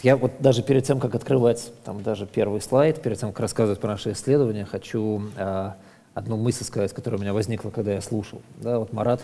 Значит, 0.00 0.04
я 0.04 0.16
вот 0.16 0.32
даже 0.40 0.62
перед 0.62 0.84
тем, 0.84 0.98
как 0.98 1.14
открывать 1.14 1.72
там 1.84 2.02
даже 2.02 2.26
первый 2.26 2.62
слайд, 2.62 3.02
перед 3.02 3.18
тем, 3.18 3.32
как 3.32 3.40
рассказывать 3.40 3.80
про 3.80 3.88
наши 3.88 4.12
исследования, 4.12 4.64
хочу 4.64 5.22
э, 5.36 5.72
одну 6.14 6.36
мысль 6.38 6.64
сказать, 6.64 6.92
которая 6.94 7.18
у 7.18 7.22
меня 7.22 7.34
возникла, 7.34 7.70
когда 7.70 7.92
я 7.92 8.00
слушал. 8.00 8.40
Да, 8.62 8.78
вот 8.78 8.94
Марат 8.94 9.20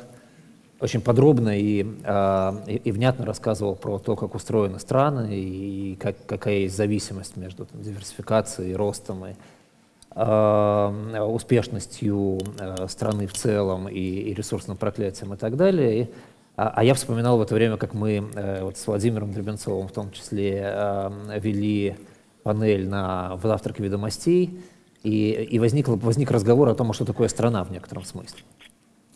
очень 0.78 1.00
подробно 1.00 1.58
и, 1.58 1.86
э, 2.04 2.52
и, 2.66 2.76
и 2.76 2.92
внятно 2.92 3.24
рассказывал 3.24 3.74
про 3.74 3.98
то, 3.98 4.16
как 4.16 4.34
устроены 4.34 4.78
страны 4.78 5.34
и 5.34 5.96
как, 5.96 6.16
какая 6.26 6.58
есть 6.58 6.76
зависимость 6.76 7.36
между 7.36 7.64
там, 7.64 7.80
диверсификацией, 7.80 8.74
ростом 8.74 9.24
и 9.24 9.32
э, 10.14 11.20
успешностью 11.20 12.38
э, 12.58 12.86
страны 12.88 13.26
в 13.26 13.32
целом 13.32 13.88
и, 13.88 13.98
и 13.98 14.34
ресурсным 14.34 14.76
проклятием 14.76 15.32
и 15.32 15.36
так 15.38 15.56
далее. 15.56 16.02
И, 16.02 16.10
а, 16.56 16.72
а 16.74 16.84
я 16.84 16.94
вспоминал 16.94 17.38
в 17.38 17.42
это 17.42 17.54
время, 17.54 17.76
как 17.76 17.92
мы 17.92 18.30
э, 18.34 18.62
вот 18.62 18.78
с 18.78 18.86
Владимиром 18.86 19.32
Дребенцовым 19.32 19.88
в 19.88 19.92
том 19.92 20.10
числе 20.10 20.62
э, 20.64 21.38
вели 21.38 21.96
панель 22.42 22.88
на 22.88 23.36
в 23.36 23.42
завтраке 23.42 23.82
ведомостей, 23.82 24.60
и, 25.02 25.30
и 25.32 25.58
возник, 25.58 25.88
возник 25.88 26.30
разговор 26.30 26.68
о 26.68 26.74
том, 26.74 26.90
а 26.90 26.94
что 26.94 27.04
такое 27.04 27.28
страна 27.28 27.62
в 27.62 27.70
некотором 27.70 28.04
смысле. 28.04 28.40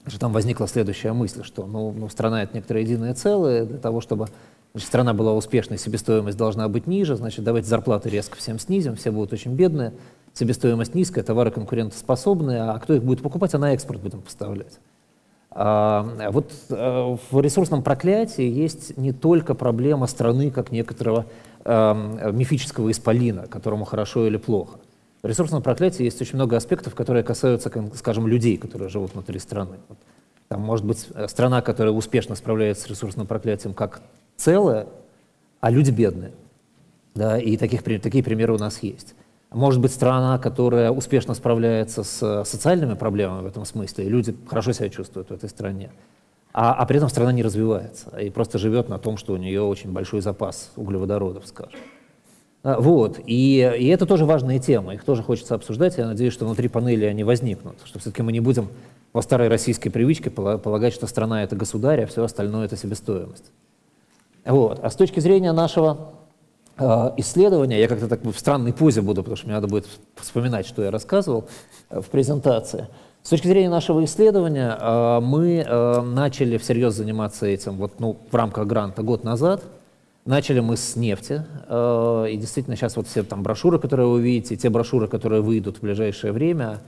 Что 0.07 0.21
там 0.21 0.33
возникла 0.33 0.69
следующая 0.69 1.13
мысль, 1.13 1.43
что 1.43 1.67
ну, 1.67 1.93
ну, 1.93 2.09
страна— 2.09 2.43
это 2.45 2.55
некоторое 2.55 2.83
единое 2.83 3.15
целое, 3.15 3.65
для 3.65 3.79
того, 3.79 4.01
чтобы 4.01 4.29
значит, 4.73 4.89
страна 4.89 5.15
была 5.15 5.33
успешной, 5.33 5.79
себестоимость 5.79 6.37
должна 6.37 6.69
быть 6.69 6.87
ниже, 6.87 7.17
значит, 7.17 7.45
давайте 7.45 7.69
зарплаты 7.69 8.11
резко 8.11 8.37
всем 8.37 8.59
снизим, 8.59 8.97
все 8.97 9.11
будут 9.11 9.33
очень 9.33 9.55
бедные, 9.55 9.95
себестоимость 10.35 10.95
низкая, 10.95 11.25
товары 11.25 11.51
конкурентоспособные, 11.51 12.63
а 12.63 12.79
кто 12.79 12.95
их 12.95 13.03
будет 13.03 13.23
покупать, 13.23 13.55
а 13.55 13.59
на 13.59 13.73
экспорт 13.73 14.01
будем 14.01 14.21
поставлять. 14.21 14.79
Вот 15.53 16.53
а, 16.71 17.17
в 17.31 17.41
ресурсном 17.41 17.83
проклятии 17.83 18.49
есть 18.49 18.97
не 18.97 19.13
только 19.13 19.55
проблема 19.55 20.07
страны 20.07 20.51
как 20.51 20.71
некоторого 20.71 21.27
мифического 21.63 22.91
исполина, 22.91 23.47
которому 23.47 23.85
хорошо 23.85 24.27
или 24.27 24.39
плохо. 24.39 24.79
В 25.23 25.27
ресурсном 25.27 25.63
проклятии 25.63 26.05
есть 26.05 26.21
очень 26.23 26.37
много 26.37 26.57
аспектов, 26.57 26.95
которые 26.95 27.23
касаются, 27.23 27.71
скажем, 27.95 28.27
людей, 28.27 28.57
которые 28.57 28.89
живут 28.89 29.13
внутри 29.13 29.39
страны. 29.39 29.77
Там 30.49 30.63
может 30.63 30.85
быть 30.87 31.07
э, 31.15 31.29
страна, 31.29 31.61
которая 31.61 31.93
успешно 31.93 32.35
справляется 32.35 32.85
с 32.85 32.87
ресурсным 32.89 33.27
проклятием 33.27 33.75
как 33.75 34.01
целое, 34.37 34.87
а 35.61 35.71
люди 35.71 35.91
бедные. 35.91 36.33
Да, 37.15 37.39
и 37.39 37.57
таких, 37.57 37.85
такие 37.85 38.25
примеры 38.25 38.55
у 38.55 38.59
нас 38.59 38.83
есть. 38.83 39.15
Может 39.51 39.81
быть, 39.81 39.93
страна, 39.93 40.39
которая 40.39 40.93
успешно 40.93 41.35
справляется 41.35 42.05
с 42.05 42.45
социальными 42.45 42.95
проблемами 42.95 43.43
в 43.43 43.47
этом 43.47 43.65
смысле, 43.65 44.05
и 44.05 44.09
люди 44.09 44.35
хорошо 44.47 44.73
себя 44.73 44.89
чувствуют 44.89 45.31
в 45.31 45.33
этой 45.33 45.49
стране, 45.49 45.91
а, 46.53 46.73
а 46.75 46.87
при 46.87 46.99
этом 46.99 47.09
страна 47.09 47.33
не 47.33 47.43
развивается 47.43 48.17
и 48.19 48.31
просто 48.31 48.59
живет 48.59 48.89
на 48.89 48.99
том, 48.99 49.17
что 49.17 49.33
у 49.33 49.37
нее 49.37 49.63
очень 49.63 49.93
большой 49.93 50.21
запас 50.21 50.71
углеводородов, 50.77 51.47
скажем. 51.47 51.79
А, 52.63 52.81
вот. 52.81 53.19
И, 53.27 53.59
и 53.79 53.87
это 53.87 54.07
тоже 54.07 54.25
важная 54.25 54.59
тема, 54.59 54.95
их 54.95 55.05
тоже 55.05 55.23
хочется 55.23 55.55
обсуждать. 55.55 55.99
Я 55.99 56.07
надеюсь, 56.07 56.33
что 56.33 56.45
внутри 56.45 56.69
панели 56.69 57.05
они 57.05 57.25
возникнут, 57.25 57.77
что 57.85 57.99
все-таки 57.99 58.23
мы 58.23 58.33
не 58.33 58.41
будем 58.41 58.69
по 59.13 59.23
старой 59.23 59.49
российской 59.49 59.91
привычке 59.91 60.31
полагать, 60.31 60.93
что 60.93 61.07
страна— 61.07 61.43
это 61.45 61.57
государь, 61.57 62.05
а 62.05 62.07
все 62.07 62.23
остальное— 62.23 62.65
это 62.67 62.77
себестоимость. 62.77 63.51
Вот. 64.45 64.79
А 64.83 64.91
с 64.91 64.95
точки 64.95 65.21
зрения 65.21 65.53
нашего 65.53 65.93
э, 65.93 66.20
исследования, 67.17 67.81
я 67.81 67.89
как-то 67.89 68.09
так 68.09 68.25
в 68.25 68.39
странной 68.39 68.73
позе 68.73 69.03
буду, 69.03 69.23
потому 69.23 69.37
что 69.37 69.47
мне 69.47 69.55
надо 69.55 69.69
будет 69.69 69.87
вспоминать, 70.17 70.67
что 70.67 70.83
я 70.83 70.91
рассказывал 70.91 71.47
э, 71.91 72.01
в 72.01 72.07
презентации. 72.07 72.89
С 73.23 73.29
точки 73.29 73.47
зрения 73.47 73.69
нашего 73.69 74.05
исследования, 74.05 74.77
э, 74.81 75.21
мы 75.21 75.65
э, 75.67 76.01
начали 76.03 76.57
всерьез 76.57 76.95
заниматься 76.95 77.47
этим 77.47 77.77
вот, 77.77 78.01
ну, 78.01 78.17
в 78.31 78.35
рамках 78.35 78.67
гранта 78.67 79.03
год 79.03 79.25
назад— 79.25 79.63
Начали 80.27 80.61
мы 80.61 80.77
с 80.77 80.97
нефти, 80.97 81.45
э, 81.67 82.27
и 82.31 82.37
действительно 82.37 82.77
сейчас 82.77 82.97
вот 82.97 83.09
все 83.09 83.23
там 83.23 83.43
брошюры, 83.43 83.79
которые 83.79 84.07
вы 84.07 84.21
видите, 84.21 84.55
те 84.55 84.69
брошюры, 84.69 85.09
которые 85.09 85.41
выйдут 85.41 85.79
в 85.79 85.81
ближайшее 85.81 86.33
время, 86.33 86.81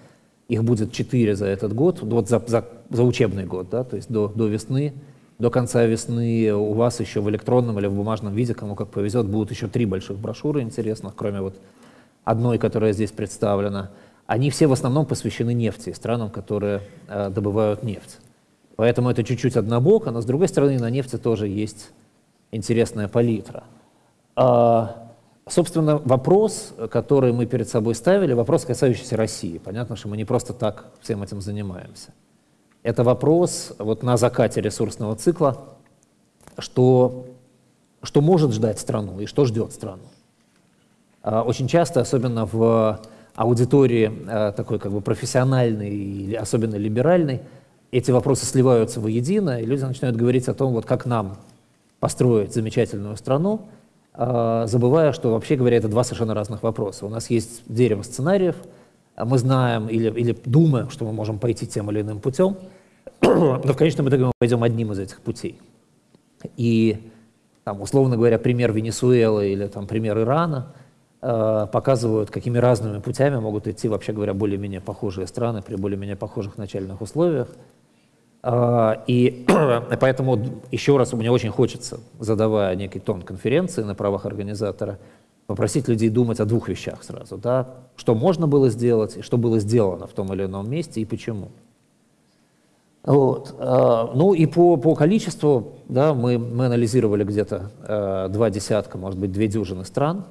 их 0.48 0.62
будет 0.62 0.92
четыре 0.92 1.34
за 1.34 1.46
этот 1.46 1.74
год, 1.74 2.02
вот 2.02 2.28
за, 2.28 2.42
за, 2.46 2.64
за 2.90 3.02
учебный 3.02 3.46
год, 3.46 3.70
да, 3.70 3.84
то 3.84 3.96
есть 3.96 4.12
до, 4.12 4.28
до 4.28 4.48
весны, 4.48 4.92
до 5.42 5.50
конца 5.50 5.84
весны 5.84 6.54
у 6.54 6.72
вас 6.72 7.00
еще 7.00 7.20
в 7.20 7.28
электронном 7.28 7.76
или 7.80 7.88
в 7.88 7.94
бумажном 7.94 8.32
виде, 8.32 8.54
кому 8.54 8.76
как 8.76 8.90
повезет, 8.90 9.26
будут 9.26 9.50
еще 9.50 9.66
три 9.66 9.86
больших 9.86 10.16
брошюры 10.16 10.60
интересных, 10.60 11.16
кроме 11.16 11.40
вот 11.40 11.56
одной, 12.22 12.58
которая 12.58 12.92
здесь 12.92 13.10
представлена. 13.10 13.90
Они 14.26 14.50
все 14.50 14.68
в 14.68 14.72
основном 14.72 15.04
посвящены 15.04 15.52
нефти, 15.52 15.90
странам, 15.94 16.30
которые 16.30 16.82
э, 17.08 17.28
добывают 17.30 17.82
нефть. 17.82 18.18
Поэтому 18.76 19.10
это 19.10 19.24
чуть-чуть 19.24 19.56
однобоко, 19.56 20.12
но 20.12 20.20
с 20.20 20.24
другой 20.24 20.46
стороны 20.46 20.78
на 20.78 20.90
нефти 20.90 21.18
тоже 21.18 21.48
есть 21.48 21.90
интересная 22.52 23.08
палитра. 23.08 23.64
А, 24.36 25.10
собственно, 25.48 25.98
вопрос, 26.04 26.72
который 26.88 27.32
мы 27.32 27.46
перед 27.46 27.68
собой 27.68 27.96
ставили, 27.96 28.32
вопрос, 28.32 28.64
касающийся 28.64 29.16
России. 29.16 29.58
Понятно, 29.58 29.96
что 29.96 30.06
мы 30.06 30.16
не 30.16 30.24
просто 30.24 30.52
так 30.52 30.84
всем 31.00 31.20
этим 31.20 31.40
занимаемся. 31.40 32.12
Это 32.82 33.04
вопрос 33.04 33.72
вот 33.78 34.02
на 34.02 34.16
закате 34.16 34.60
ресурсного 34.60 35.14
цикла, 35.14 35.56
что, 36.58 37.26
что 38.02 38.20
может 38.20 38.52
ждать 38.52 38.80
страну 38.80 39.20
и 39.20 39.26
что 39.26 39.44
ждет 39.44 39.72
страну. 39.72 40.02
А, 41.22 41.42
очень 41.42 41.68
часто, 41.68 42.00
особенно 42.00 42.44
в 42.44 43.00
аудитории 43.36 44.12
а, 44.28 44.52
такой 44.52 44.80
как 44.80 44.90
бы 44.90 45.00
профессиональной 45.00 45.90
или 45.90 46.34
особенно 46.34 46.74
либеральной, 46.74 47.42
эти 47.92 48.10
вопросы 48.10 48.46
сливаются 48.46 49.00
воедино, 49.00 49.60
и 49.60 49.66
люди 49.66 49.84
начинают 49.84 50.16
говорить 50.16 50.48
о 50.48 50.54
том, 50.54 50.72
вот 50.72 50.84
как 50.84 51.06
нам 51.06 51.36
построить 52.00 52.52
замечательную 52.52 53.16
страну, 53.16 53.60
а, 54.12 54.66
забывая, 54.66 55.12
что, 55.12 55.30
вообще 55.30 55.54
говоря, 55.54 55.76
это 55.76 55.86
два 55.86 56.02
совершенно 56.02 56.34
разных 56.34 56.64
вопроса. 56.64 57.06
У 57.06 57.08
нас 57.08 57.30
есть 57.30 57.62
дерево 57.66 58.02
сценариев, 58.02 58.56
мы 59.16 59.38
знаем 59.38 59.88
или, 59.88 60.10
или 60.10 60.36
думаем, 60.44 60.90
что 60.90 61.04
мы 61.04 61.12
можем 61.12 61.38
пойти 61.38 61.66
тем 61.66 61.90
или 61.90 62.00
иным 62.00 62.20
путем, 62.20 62.56
но 63.20 63.60
в 63.60 63.76
конечном 63.76 64.08
итоге 64.08 64.26
мы 64.26 64.32
пойдем 64.38 64.62
одним 64.62 64.92
из 64.92 64.98
этих 64.98 65.20
путей. 65.20 65.60
И, 66.56 67.10
там, 67.64 67.80
условно 67.80 68.16
говоря, 68.16 68.38
пример 68.38 68.72
Венесуэлы 68.72 69.52
или 69.52 69.66
там, 69.66 69.86
пример 69.86 70.18
Ирана 70.18 70.74
э, 71.20 71.66
показывают, 71.72 72.30
какими 72.30 72.58
разными 72.58 72.98
путями 73.00 73.36
могут 73.36 73.68
идти, 73.68 73.88
вообще 73.88 74.12
говоря, 74.12 74.34
более-менее 74.34 74.80
похожие 74.80 75.26
страны 75.26 75.62
при 75.62 75.76
более-менее 75.76 76.16
похожих 76.16 76.58
начальных 76.58 77.00
условиях. 77.00 77.48
А, 78.42 79.04
и 79.06 79.46
поэтому 80.00 80.38
еще 80.72 80.96
раз 80.96 81.12
мне 81.12 81.30
очень 81.30 81.50
хочется, 81.50 82.00
задавая 82.18 82.74
некий 82.74 82.98
тон 82.98 83.22
конференции 83.22 83.82
на 83.82 83.94
правах 83.94 84.26
организатора, 84.26 84.98
попросить 85.46 85.88
людей 85.88 86.08
думать 86.08 86.40
о 86.40 86.44
двух 86.44 86.68
вещах 86.68 87.02
сразу. 87.02 87.36
Да? 87.36 87.68
Что 87.96 88.14
можно 88.14 88.46
было 88.46 88.70
сделать, 88.70 89.16
и 89.16 89.22
что 89.22 89.36
было 89.36 89.58
сделано 89.58 90.06
в 90.06 90.12
том 90.12 90.32
или 90.32 90.44
ином 90.44 90.70
месте, 90.70 91.00
и 91.00 91.04
почему. 91.04 91.48
Вот. 93.04 93.54
А, 93.58 94.12
ну 94.14 94.32
и 94.34 94.46
по, 94.46 94.76
по 94.76 94.94
количеству, 94.94 95.78
да, 95.88 96.14
мы, 96.14 96.38
мы 96.38 96.66
анализировали 96.66 97.24
где-то 97.24 97.70
а, 97.82 98.28
два 98.28 98.50
десятка, 98.50 98.98
может 98.98 99.18
быть, 99.18 99.32
две 99.32 99.48
дюжины 99.48 99.84
стран. 99.84 100.24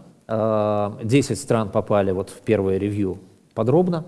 Десять 1.03 1.39
стран 1.39 1.69
попали 1.69 2.11
вот 2.11 2.29
в 2.29 2.39
первое 2.39 2.77
ревью 2.77 3.19
подробно. 3.53 4.05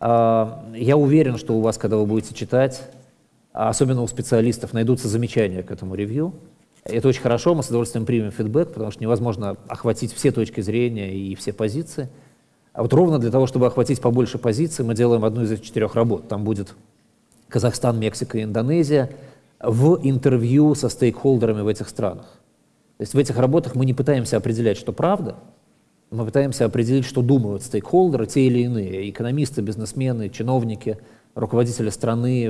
Я 0.00 0.96
уверен, 0.96 1.36
что 1.36 1.54
у 1.58 1.60
вас, 1.60 1.76
когда 1.76 1.98
вы 1.98 2.06
будете 2.06 2.32
читать, 2.32 2.88
особенно 3.52 4.00
у 4.00 4.06
специалистов, 4.06 4.72
найдутся 4.72 5.08
замечания 5.08 5.62
к 5.62 5.70
этому 5.70 5.94
ревью. 5.94 6.32
Это 6.84 7.08
очень 7.08 7.22
хорошо, 7.22 7.54
мы 7.54 7.62
с 7.62 7.68
удовольствием 7.68 8.04
примем 8.04 8.32
фидбэк, 8.32 8.72
потому 8.72 8.90
что 8.90 9.02
невозможно 9.02 9.56
охватить 9.68 10.12
все 10.12 10.32
точки 10.32 10.60
зрения 10.60 11.14
и 11.14 11.34
все 11.36 11.52
позиции. 11.52 12.08
А 12.72 12.82
вот 12.82 12.92
ровно 12.92 13.18
для 13.18 13.30
того, 13.30 13.46
чтобы 13.46 13.66
охватить 13.66 14.00
побольше 14.00 14.38
позиций, 14.38 14.84
мы 14.84 14.94
делаем 14.94 15.24
одну 15.24 15.42
из 15.42 15.52
этих 15.52 15.64
четырех 15.64 15.94
работ. 15.94 16.28
Там 16.28 16.42
будет 16.42 16.74
Казахстан, 17.48 18.00
Мексика 18.00 18.38
и 18.38 18.42
Индонезия 18.42 19.10
в 19.60 20.00
интервью 20.02 20.74
со 20.74 20.88
стейкхолдерами 20.88 21.60
в 21.60 21.68
этих 21.68 21.88
странах. 21.88 22.26
То 22.96 23.02
есть 23.02 23.14
в 23.14 23.18
этих 23.18 23.38
работах 23.38 23.74
мы 23.74 23.84
не 23.84 23.94
пытаемся 23.94 24.38
определять, 24.38 24.76
что 24.76 24.92
правда, 24.92 25.36
мы 26.10 26.24
пытаемся 26.24 26.64
определить, 26.64 27.04
что 27.04 27.22
думают 27.22 27.62
стейкхолдеры, 27.62 28.26
те 28.26 28.46
или 28.46 28.60
иные, 28.60 29.08
экономисты, 29.08 29.60
бизнесмены, 29.62 30.30
чиновники– 30.30 30.98
руководители 31.34 31.90
страны, 31.90 32.44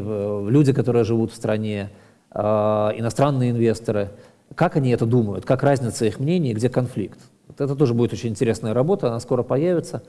люди, 0.48 0.72
которые 0.72 1.04
живут 1.04 1.32
в 1.32 1.36
стране, 1.36 1.90
иностранные 2.34 3.50
инвесторы, 3.50 4.10
как 4.54 4.76
они 4.76 4.90
это 4.90 5.06
думают, 5.06 5.44
как 5.44 5.62
разница 5.62 6.06
их 6.06 6.18
мнений, 6.18 6.54
где 6.54 6.68
конфликт. 6.68 7.18
Вот 7.48 7.60
это 7.60 7.76
тоже 7.76 7.94
будет 7.94 8.12
очень 8.12 8.30
интересная 8.30 8.72
работа, 8.72 9.08
она 9.08 9.20
скоро 9.20 9.42
появится. 9.42 10.02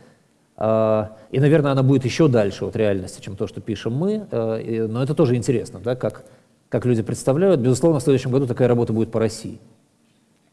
А, 0.56 1.18
и, 1.32 1.40
наверное, 1.40 1.72
она 1.72 1.84
будет 1.84 2.06
еще 2.06 2.28
дальше 2.28 2.66
от 2.66 2.76
реальности, 2.76 3.22
чем 3.22 3.36
то, 3.36 3.48
что 3.48 3.60
пишем 3.60 3.94
мы. 3.94 4.28
А, 4.32 4.88
но 4.88 5.04
это 5.04 5.16
тоже 5.16 5.36
интересно, 5.36 5.80
да, 5.84 5.96
как, 5.96 6.24
как 6.70 6.86
люди 6.86 7.02
представляют. 7.02 7.60
Безусловно, 7.60 8.00
в 8.00 8.04
следующем 8.04 8.32
году 8.32 8.48
такая 8.48 8.68
работа 8.68 8.94
будет 8.94 9.12
по 9.12 9.20
России. 9.20 9.60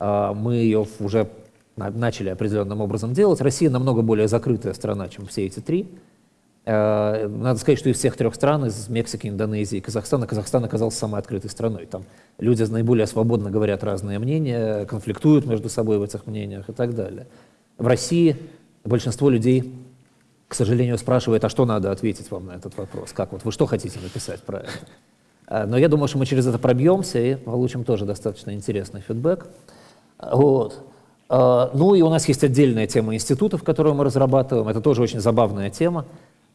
Мы 0.00 0.54
ее 0.54 0.86
уже 0.98 1.28
начали 1.76 2.30
определенным 2.30 2.80
образом 2.80 3.12
делать. 3.12 3.40
Россия 3.40 3.68
намного 3.68 4.02
более 4.02 4.28
закрытая 4.28 4.72
страна, 4.72 5.08
чем 5.08 5.26
все 5.26 5.44
эти 5.46 5.60
три. 5.60 5.88
Э, 6.66 7.26
надо 7.26 7.58
сказать, 7.58 7.78
что 7.78 7.88
из 7.88 7.96
всех 7.96 8.16
трех 8.16 8.34
стран, 8.34 8.66
из 8.66 8.88
Мексики, 8.88 9.28
Индонезии 9.28 9.78
и 9.78 9.80
Казахстана, 9.80 10.26
Казахстан 10.26 10.64
оказался 10.64 10.98
самой 10.98 11.20
открытой 11.20 11.50
страной. 11.50 11.86
Там 11.86 12.04
люди 12.38 12.62
наиболее 12.62 13.06
свободно 13.06 13.50
говорят 13.50 13.82
разные 13.82 14.18
мнения, 14.18 14.84
конфликтуют 14.84 15.46
между 15.46 15.68
собой 15.68 15.98
в 15.98 16.02
этих 16.02 16.26
мнениях 16.26 16.68
и 16.68 16.72
так 16.72 16.94
далее. 16.94 17.26
В 17.78 17.86
России 17.86 18.36
большинство 18.84 19.30
людей, 19.30 19.74
к 20.48 20.54
сожалению, 20.54 20.98
спрашивает, 20.98 21.44
а 21.44 21.48
что 21.48 21.64
надо 21.64 21.90
ответить 21.92 22.30
вам 22.30 22.46
на 22.46 22.52
этот 22.52 22.76
вопрос? 22.76 23.12
Как 23.12 23.32
вот 23.32 23.44
вы 23.44 23.52
что 23.52 23.66
хотите 23.66 23.98
написать 24.00 24.42
про 24.42 24.58
это? 24.58 24.70
Э, 25.48 25.64
но 25.66 25.78
я 25.78 25.88
думаю, 25.88 26.08
что 26.08 26.18
мы 26.18 26.26
через 26.26 26.46
это 26.46 26.58
пробьемся 26.58 27.18
и 27.18 27.36
получим 27.36 27.84
тоже 27.84 28.04
достаточно 28.04 28.52
интересный 28.52 29.00
фидбэк. 29.00 29.46
Вот. 30.18 30.78
Э, 31.30 31.70
ну 31.72 31.94
и 31.94 32.02
у 32.02 32.10
нас 32.10 32.28
есть 32.28 32.44
отдельная 32.44 32.86
тема 32.86 33.14
институтов, 33.14 33.62
которую 33.62 33.94
мы 33.94 34.04
разрабатываем. 34.04 34.68
Это 34.68 34.82
тоже 34.82 35.00
очень 35.00 35.20
забавная 35.20 35.70
тема. 35.70 36.04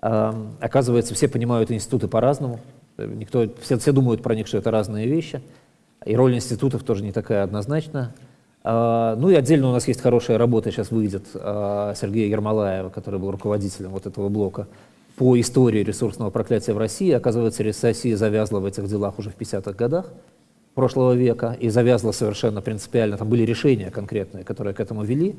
Оказывается, 0.02 1.14
все 1.14 1.28
понимают 1.28 1.72
институты 1.72 2.08
по-разному. 2.08 2.60
Никто, 2.98 3.48
все, 3.62 3.78
все 3.78 3.92
думают 3.92 4.22
про 4.22 4.36
них, 4.36 4.48
что 4.48 4.58
это 4.58 4.72
разные 4.72 5.08
вещи. 5.08 5.42
И 6.06 6.16
роль 6.16 6.36
институтов 6.36 6.84
тоже 6.84 7.04
не 7.04 7.12
такая 7.12 7.44
однозначная. 7.44 8.14
Ну 8.64 9.30
и 9.30 9.36
отдельно 9.36 9.70
у 9.70 9.74
нас 9.74 9.88
есть 9.88 10.02
хорошая 10.02 10.38
работа, 10.38 10.72
сейчас 10.72 10.90
выйдет 10.90 11.26
Сергея 11.34 12.30
Ермолаева, 12.30 12.90
который 12.90 13.20
был 13.20 13.32
руководителем 13.32 13.92
вот 13.92 14.08
этого 14.08 14.30
блока 14.30 14.68
по 15.18 15.40
истории 15.40 15.84
ресурсного 15.84 16.30
проклятия 16.30 16.74
в 16.74 16.78
России. 16.78 17.12
Оказывается, 17.12 17.64
Россия 17.64 18.18
завязла 18.18 18.60
в 18.60 18.66
этих 18.66 18.88
делах 18.88 19.20
уже 19.20 19.30
в 19.30 19.38
50-х 19.38 19.74
годах 19.74 20.12
прошлого 20.74 21.14
века 21.14 21.56
и 21.60 21.70
завязла 21.70 22.12
совершенно 22.12 22.62
принципиально. 22.62 23.18
Там 23.18 23.30
были 23.30 23.44
решения 23.44 23.92
конкретные, 23.92 24.44
которые 24.44 24.74
к 24.74 24.80
этому 24.80 25.04
вели. 25.04 25.34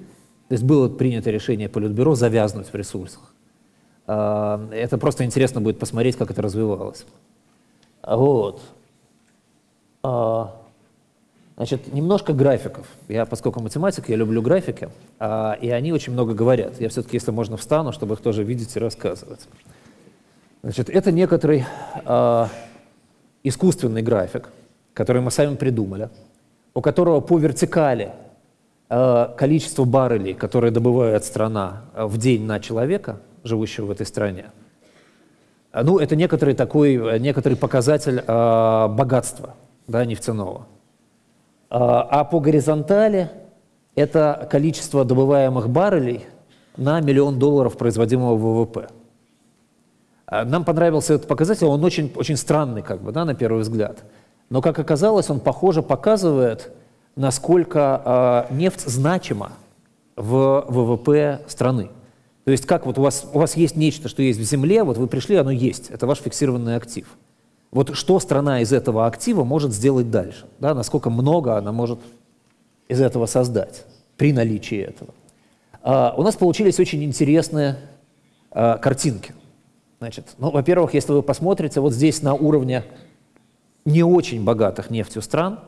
То 0.48 0.52
есть 0.52 0.64
было 0.64 0.88
принято 0.88 1.30
решение 1.30 1.68
Политбюро 1.68 2.14
завязнуть 2.14 2.68
в 2.68 2.74
ресурсах. 2.74 3.34
А, 4.06 4.68
это 4.72 4.98
просто 4.98 5.24
интересно 5.24 5.60
будет 5.60 5.78
посмотреть, 5.78 6.16
как 6.16 6.30
это 6.30 6.42
развивалось. 6.42 7.04
Вот. 8.02 8.62
А, 10.02 10.54
значит, 11.56 11.92
немножко 11.92 12.32
графиков. 12.32 12.86
Я, 13.08 13.26
поскольку 13.26 13.60
математик, 13.60 14.08
я 14.08 14.16
люблю 14.16 14.42
графики, 14.42 14.90
а, 15.18 15.58
и 15.60 15.70
они 15.70 15.92
очень 15.92 16.12
много 16.12 16.34
говорят. 16.34 16.80
Я 16.80 16.88
все-таки, 16.88 17.16
если 17.16 17.32
можно, 17.32 17.56
встану, 17.56 17.92
чтобы 17.92 18.14
их 18.14 18.20
тоже 18.20 18.44
видеть 18.44 18.76
и 18.76 18.78
рассказывать. 18.78 19.48
Значит, 20.62 20.90
это 20.90 21.12
некоторый 21.12 21.64
искусственный 23.44 24.02
график, 24.02 24.48
который 24.94 25.22
мы 25.22 25.30
сами 25.30 25.54
придумали, 25.54 26.08
у 26.74 26.80
которого 26.80 27.20
по 27.20 27.38
вертикали 27.38 28.12
количество 28.88 29.84
баррелей, 29.84 30.34
которые 30.34 30.72
добывает 30.72 31.24
страна 31.24 31.82
в 31.94 32.18
день 32.18 32.44
на 32.44 32.58
человека– 32.58 33.20
живущего 33.46 33.86
в 33.86 33.90
этой 33.90 34.06
стране. 34.06 34.46
А, 35.72 35.82
ну, 35.82 35.98
это 35.98 36.16
некоторый 36.16 36.54
такой, 36.54 37.18
некоторый 37.20 37.54
показатель 37.54 38.22
э, 38.26 38.88
богатства 38.88 39.54
да, 39.86 40.04
нефтяного. 40.04 40.66
А, 41.70 42.02
а 42.02 42.24
по 42.24 42.40
горизонтали 42.40 43.30
это 43.94 44.46
количество 44.50 45.04
добываемых 45.04 45.68
баррелей 45.68 46.26
на 46.76 47.00
миллион 47.00 47.38
долларов 47.38 47.76
производимого 47.76 48.36
ВВП. 48.36 48.88
Нам 50.30 50.64
понравился 50.64 51.14
этот 51.14 51.28
показатель, 51.28 51.66
он 51.66 51.84
очень, 51.84 52.12
очень 52.16 52.36
странный, 52.36 52.82
как 52.82 53.00
бы, 53.00 53.12
да, 53.12 53.24
на 53.24 53.34
первый 53.34 53.62
взгляд. 53.62 54.02
Но, 54.50 54.60
как 54.60 54.78
оказалось, 54.78 55.30
он, 55.30 55.40
похоже, 55.40 55.82
показывает, 55.82 56.72
насколько 57.14 58.46
э, 58.50 58.54
нефть 58.54 58.80
значима 58.80 59.52
в 60.16 60.64
ВВП 60.68 61.40
страны. 61.46 61.90
То 62.46 62.52
есть 62.52 62.64
как 62.64 62.86
вот 62.86 62.96
у 62.96 63.02
вас, 63.02 63.26
у 63.32 63.40
вас 63.40 63.56
есть 63.56 63.74
нечто, 63.74 64.08
что 64.08 64.22
есть 64.22 64.38
в 64.38 64.44
земле, 64.44 64.84
вот 64.84 64.98
вы 64.98 65.08
пришли, 65.08 65.34
оно 65.34 65.50
есть, 65.50 65.90
это 65.90 66.06
ваш 66.06 66.20
фиксированный 66.20 66.76
актив. 66.76 67.08
Вот 67.72 67.96
что 67.96 68.20
страна 68.20 68.60
из 68.60 68.72
этого 68.72 69.08
актива 69.08 69.42
может 69.42 69.72
сделать 69.72 70.12
дальше, 70.12 70.46
да, 70.60 70.72
насколько 70.72 71.10
много 71.10 71.58
она 71.58 71.72
может 71.72 71.98
из 72.86 73.00
этого 73.00 73.26
создать 73.26 73.84
при 74.16 74.32
наличии 74.32 74.78
этого. 74.78 75.12
А, 75.82 76.14
у 76.16 76.22
нас 76.22 76.36
получились 76.36 76.78
очень 76.78 77.02
интересные 77.02 77.78
а, 78.52 78.78
картинки. 78.78 79.34
Значит, 79.98 80.36
ну, 80.38 80.50
во-первых, 80.52 80.94
если 80.94 81.10
вы 81.14 81.24
посмотрите, 81.24 81.80
вот 81.80 81.92
здесь 81.92 82.22
на 82.22 82.34
уровне 82.34 82.84
не 83.84 84.04
очень 84.04 84.44
богатых 84.44 84.88
нефтью 84.90 85.20
стран, 85.20 85.58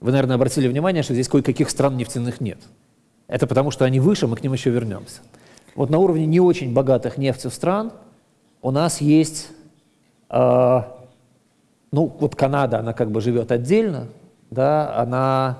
вы, 0.00 0.10
наверное, 0.10 0.36
обратили 0.36 0.68
внимание, 0.68 1.02
что 1.02 1.12
здесь 1.12 1.28
кое-каких 1.28 1.68
стран 1.68 1.98
нефтяных 1.98 2.40
нет. 2.40 2.60
Это 3.28 3.46
потому, 3.46 3.70
что 3.70 3.84
они 3.84 4.00
выше, 4.00 4.26
мы 4.26 4.36
к 4.36 4.42
ним 4.42 4.54
еще 4.54 4.70
вернемся. 4.70 5.20
Вот 5.76 5.90
на 5.90 5.98
уровне 5.98 6.26
не 6.26 6.40
очень 6.40 6.72
богатых 6.72 7.18
нефтью 7.18 7.50
стран 7.50 7.92
у 8.62 8.70
нас 8.70 9.00
есть, 9.00 9.48
э, 10.30 10.82
ну 11.92 12.16
вот 12.18 12.34
Канада, 12.34 12.80
она 12.80 12.94
как 12.94 13.10
бы 13.10 13.20
живет 13.20 13.52
отдельно, 13.52 14.08
да, 14.50 14.96
она, 14.96 15.58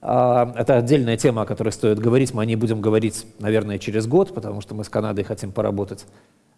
э, 0.00 0.52
это 0.56 0.78
отдельная 0.78 1.18
тема, 1.18 1.42
о 1.42 1.46
которой 1.46 1.68
стоит 1.68 1.98
говорить, 1.98 2.32
мы 2.32 2.42
о 2.42 2.46
ней 2.46 2.56
будем 2.56 2.80
говорить, 2.80 3.26
наверное, 3.38 3.78
через 3.78 4.06
год, 4.06 4.34
потому 4.34 4.62
что 4.62 4.74
мы 4.74 4.84
с 4.84 4.88
Канадой 4.88 5.22
хотим 5.22 5.52
поработать, 5.52 6.06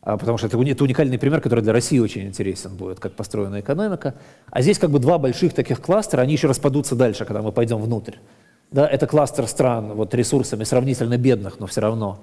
э, 0.03 0.17
потому 0.17 0.39
что 0.39 0.47
это, 0.47 0.57
это 0.63 0.85
уникальный 0.85 1.19
пример, 1.19 1.41
который 1.41 1.61
для 1.61 1.73
России 1.73 1.99
очень 1.99 2.29
интересен 2.29 2.77
будет, 2.77 3.01
как 3.01 3.15
построена 3.15 3.59
экономика. 3.59 4.15
А 4.51 4.63
здесь 4.63 4.79
как 4.79 4.91
бы 4.91 5.01
два 5.01 5.19
больших 5.19 5.53
таких 5.53 5.83
кластера, 5.83 6.23
они 6.23 6.33
еще 6.33 6.47
распадутся 6.47 6.95
дальше, 6.95 7.25
когда 7.25 7.43
мы 7.43 7.51
пойдем 7.51 7.79
внутрь. 7.79 8.15
Да, 8.71 8.87
это 8.87 9.09
кластер 9.09 9.49
стран 9.49 9.93
вот, 9.95 10.15
ресурсами 10.15 10.65
сравнительно 10.65 11.19
бедных, 11.19 11.59
но 11.59 11.67
все 11.67 11.81
равно 11.81 12.21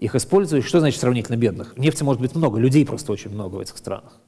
их 0.00 0.14
используют. 0.14 0.64
Что 0.64 0.80
значит 0.80 0.98
сравнительно 0.98 1.36
бедных? 1.36 1.76
Нефти 1.76 2.02
может 2.02 2.20
быть 2.20 2.34
много, 2.34 2.58
людей 2.58 2.84
просто 2.84 3.12
очень 3.12 3.30
много 3.30 3.56
в 3.56 3.60
этих 3.60 3.76
странах. 3.76 4.18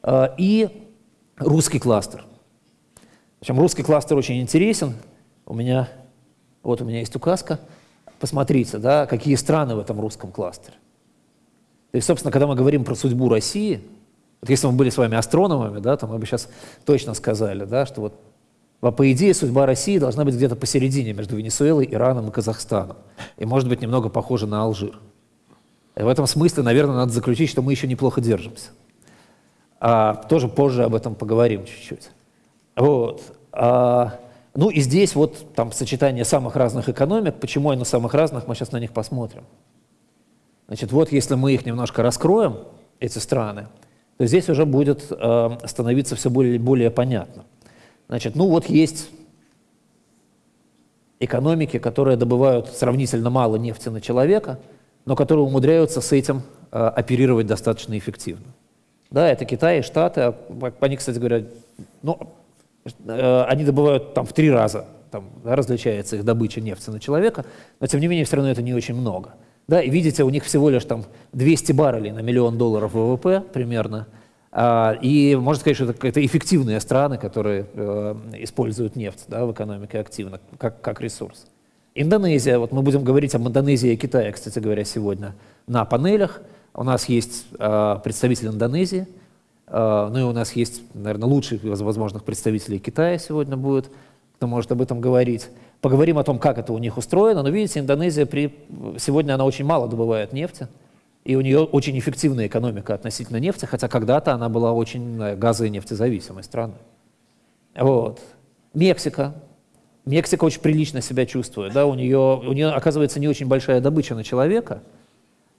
А, 0.00 0.34
и 0.38 0.88
русский 1.36 1.80
кластер. 1.80 2.24
Причем 3.40 3.58
русский 3.58 3.82
кластер 3.82 4.16
очень 4.16 4.40
интересен. 4.40 4.94
У 5.44 5.54
меня, 5.54 5.88
вот 6.62 6.80
у 6.80 6.84
меня 6.84 7.00
есть 7.00 7.14
указка. 7.16 7.58
Посмотрите, 8.20 8.78
да, 8.78 9.06
какие 9.06 9.34
страны 9.34 9.74
в 9.74 9.80
этом 9.80 10.00
русском 10.00 10.30
кластере. 10.30 10.76
То 11.90 11.96
есть, 11.96 12.06
собственно, 12.06 12.30
когда 12.30 12.46
мы 12.46 12.54
говорим 12.54 12.84
про 12.84 12.94
судьбу 12.94 13.28
России, 13.28 13.82
вот 14.40 14.50
если 14.50 14.68
мы 14.68 14.74
были 14.74 14.90
с 14.90 14.96
вами 14.96 15.16
астрономами, 15.16 15.80
да, 15.80 15.96
то 15.96 16.06
мы 16.06 16.18
бы 16.18 16.26
сейчас 16.26 16.48
точно 16.84 17.14
сказали, 17.14 17.64
да, 17.64 17.86
что 17.86 18.02
вот 18.02 18.20
по 18.90 19.12
идее, 19.12 19.32
судьба 19.32 19.64
России 19.64 19.98
должна 19.98 20.24
быть 20.24 20.34
где-то 20.34 20.56
посередине 20.56 21.12
между 21.12 21.36
Венесуэлой, 21.36 21.88
Ираном 21.88 22.28
и 22.28 22.32
Казахстаном. 22.32 22.96
И 23.36 23.44
может 23.44 23.68
быть 23.68 23.80
немного 23.80 24.08
похожа 24.08 24.46
на 24.46 24.62
Алжир. 24.62 24.98
И 25.94 26.02
в 26.02 26.08
этом 26.08 26.26
смысле, 26.26 26.64
наверное, 26.64 26.96
надо 26.96 27.12
заключить, 27.12 27.48
что 27.48 27.62
мы 27.62 27.72
еще 27.72 27.86
неплохо 27.86 28.20
держимся. 28.20 28.70
А, 29.78 30.14
тоже 30.14 30.48
позже 30.48 30.84
об 30.84 30.94
этом 30.94 31.14
поговорим 31.14 31.64
чуть-чуть. 31.64 32.10
Вот. 32.74 33.22
А, 33.52 34.18
ну 34.54 34.68
и 34.68 34.80
здесь 34.80 35.14
вот 35.14 35.54
там 35.54 35.70
сочетание 35.70 36.24
самых 36.24 36.56
разных 36.56 36.88
экономик. 36.88 37.36
Почему 37.36 37.70
оно 37.70 37.84
самых 37.84 38.14
разных, 38.14 38.48
мы 38.48 38.54
сейчас 38.54 38.72
на 38.72 38.80
них 38.80 38.92
посмотрим. 38.92 39.44
Значит, 40.66 40.90
вот 40.90 41.12
если 41.12 41.34
мы 41.34 41.52
их 41.52 41.66
немножко 41.66 42.02
раскроем, 42.02 42.56
эти 42.98 43.18
страны, 43.18 43.66
то 44.16 44.26
здесь 44.26 44.48
уже 44.48 44.64
будет 44.64 45.06
э, 45.10 45.50
становиться 45.64 46.16
все 46.16 46.30
более, 46.30 46.58
более 46.58 46.90
понятно. 46.90 47.44
Значит, 48.08 48.36
ну 48.36 48.48
вот 48.48 48.68
есть 48.68 49.08
экономики, 51.20 51.78
которые 51.78 52.16
добывают 52.16 52.68
сравнительно 52.68 53.30
мало 53.30 53.56
нефти 53.56 53.88
на 53.88 54.00
человека, 54.00 54.58
но 55.04 55.16
которые 55.16 55.44
умудряются 55.44 56.00
с 56.00 56.12
этим 56.12 56.42
э, 56.70 56.78
оперировать 56.78 57.46
достаточно 57.46 57.96
эффективно. 57.96 58.46
Да, 59.10 59.28
это 59.28 59.44
Китай 59.44 59.80
и 59.80 59.82
Штаты. 59.82 60.20
А 60.20 60.34
они, 60.80 60.96
кстати 60.96 61.18
говоря, 61.18 61.44
ну, 62.02 62.18
э, 63.06 63.42
они 63.44 63.64
добывают 63.64 64.14
там 64.14 64.26
в 64.26 64.32
три 64.32 64.50
раза, 64.50 64.86
там, 65.10 65.30
да, 65.44 65.54
различается 65.54 66.16
их 66.16 66.24
добыча 66.24 66.60
нефти 66.60 66.90
на 66.90 66.98
человека, 66.98 67.44
но 67.80 67.86
тем 67.86 68.00
не 68.00 68.08
менее 68.08 68.24
все 68.24 68.36
равно 68.36 68.50
это 68.50 68.62
не 68.62 68.74
очень 68.74 68.94
много. 68.94 69.34
Да, 69.68 69.80
и 69.80 69.90
видите, 69.90 70.24
у 70.24 70.30
них 70.30 70.44
всего 70.44 70.70
лишь 70.70 70.84
там 70.84 71.04
200 71.32 71.72
баррелей 71.72 72.10
на 72.10 72.20
миллион 72.20 72.58
долларов 72.58 72.94
ВВП 72.94 73.42
примерно– 73.52 74.08
и 74.54 75.38
можно 75.40 75.60
сказать, 75.60 75.76
что 75.76 75.86
это, 75.86 76.06
это 76.06 76.24
эффективные 76.24 76.78
страны, 76.80 77.16
которые 77.16 77.66
э, 77.72 78.14
используют 78.40 78.96
нефть 78.96 79.24
да, 79.28 79.46
в 79.46 79.52
экономике 79.52 79.98
активно, 79.98 80.40
как, 80.58 80.82
как 80.82 81.00
ресурс. 81.00 81.46
Индонезия, 81.94 82.58
вот 82.58 82.70
мы 82.70 82.82
будем 82.82 83.02
говорить 83.02 83.34
об 83.34 83.48
Индонезии 83.48 83.92
и 83.92 83.96
Китае, 83.96 84.30
кстати 84.32 84.58
говоря, 84.58 84.84
сегодня 84.84 85.34
на 85.66 85.86
панелях. 85.86 86.42
У 86.74 86.84
нас 86.84 87.08
есть 87.08 87.46
э, 87.58 87.98
представитель 88.04 88.48
Индонезии, 88.48 89.06
э, 89.68 90.08
ну 90.12 90.18
и 90.18 90.22
у 90.22 90.32
нас 90.32 90.52
есть, 90.52 90.82
наверное, 90.92 91.28
лучший 91.28 91.56
из 91.56 91.80
возможных 91.80 92.22
представителей 92.22 92.78
Китая 92.78 93.16
сегодня 93.18 93.56
будет, 93.56 93.90
кто 94.36 94.46
может 94.46 94.70
об 94.70 94.82
этом 94.82 95.00
говорить. 95.00 95.48
Поговорим 95.80 96.18
о 96.18 96.24
том, 96.24 96.38
как 96.38 96.58
это 96.58 96.72
у 96.72 96.78
них 96.78 96.98
устроено. 96.98 97.42
Но 97.42 97.48
видите, 97.48 97.80
Индонезия 97.80 98.26
при... 98.26 98.54
сегодня 98.98 99.34
она 99.34 99.44
очень 99.44 99.64
мало 99.64 99.88
добывает 99.88 100.32
нефти. 100.32 100.68
И 101.24 101.36
у 101.36 101.40
нее 101.40 101.60
очень 101.60 101.98
эффективная 101.98 102.46
экономика 102.46 102.94
относительно 102.94 103.36
нефти, 103.36 103.64
хотя 103.64 103.88
когда-то 103.88 104.32
она 104.32 104.48
была 104.48 104.72
очень 104.72 105.20
э, 105.22 105.36
газо- 105.36 105.66
и 105.66 105.70
нефтезависимой 105.70 106.42
страной. 106.42 106.78
Вот. 107.76 108.20
Мексика. 108.74 109.34
Мексика 110.04 110.44
очень 110.44 110.60
прилично 110.60 111.00
себя 111.00 111.26
чувствует. 111.26 111.72
Да? 111.72 111.86
У, 111.86 111.94
нее, 111.94 112.18
у 112.18 112.52
нее, 112.52 112.70
оказывается, 112.70 113.20
не 113.20 113.28
очень 113.28 113.46
большая 113.46 113.80
добыча 113.80 114.14
на 114.14 114.24
человека, 114.24 114.82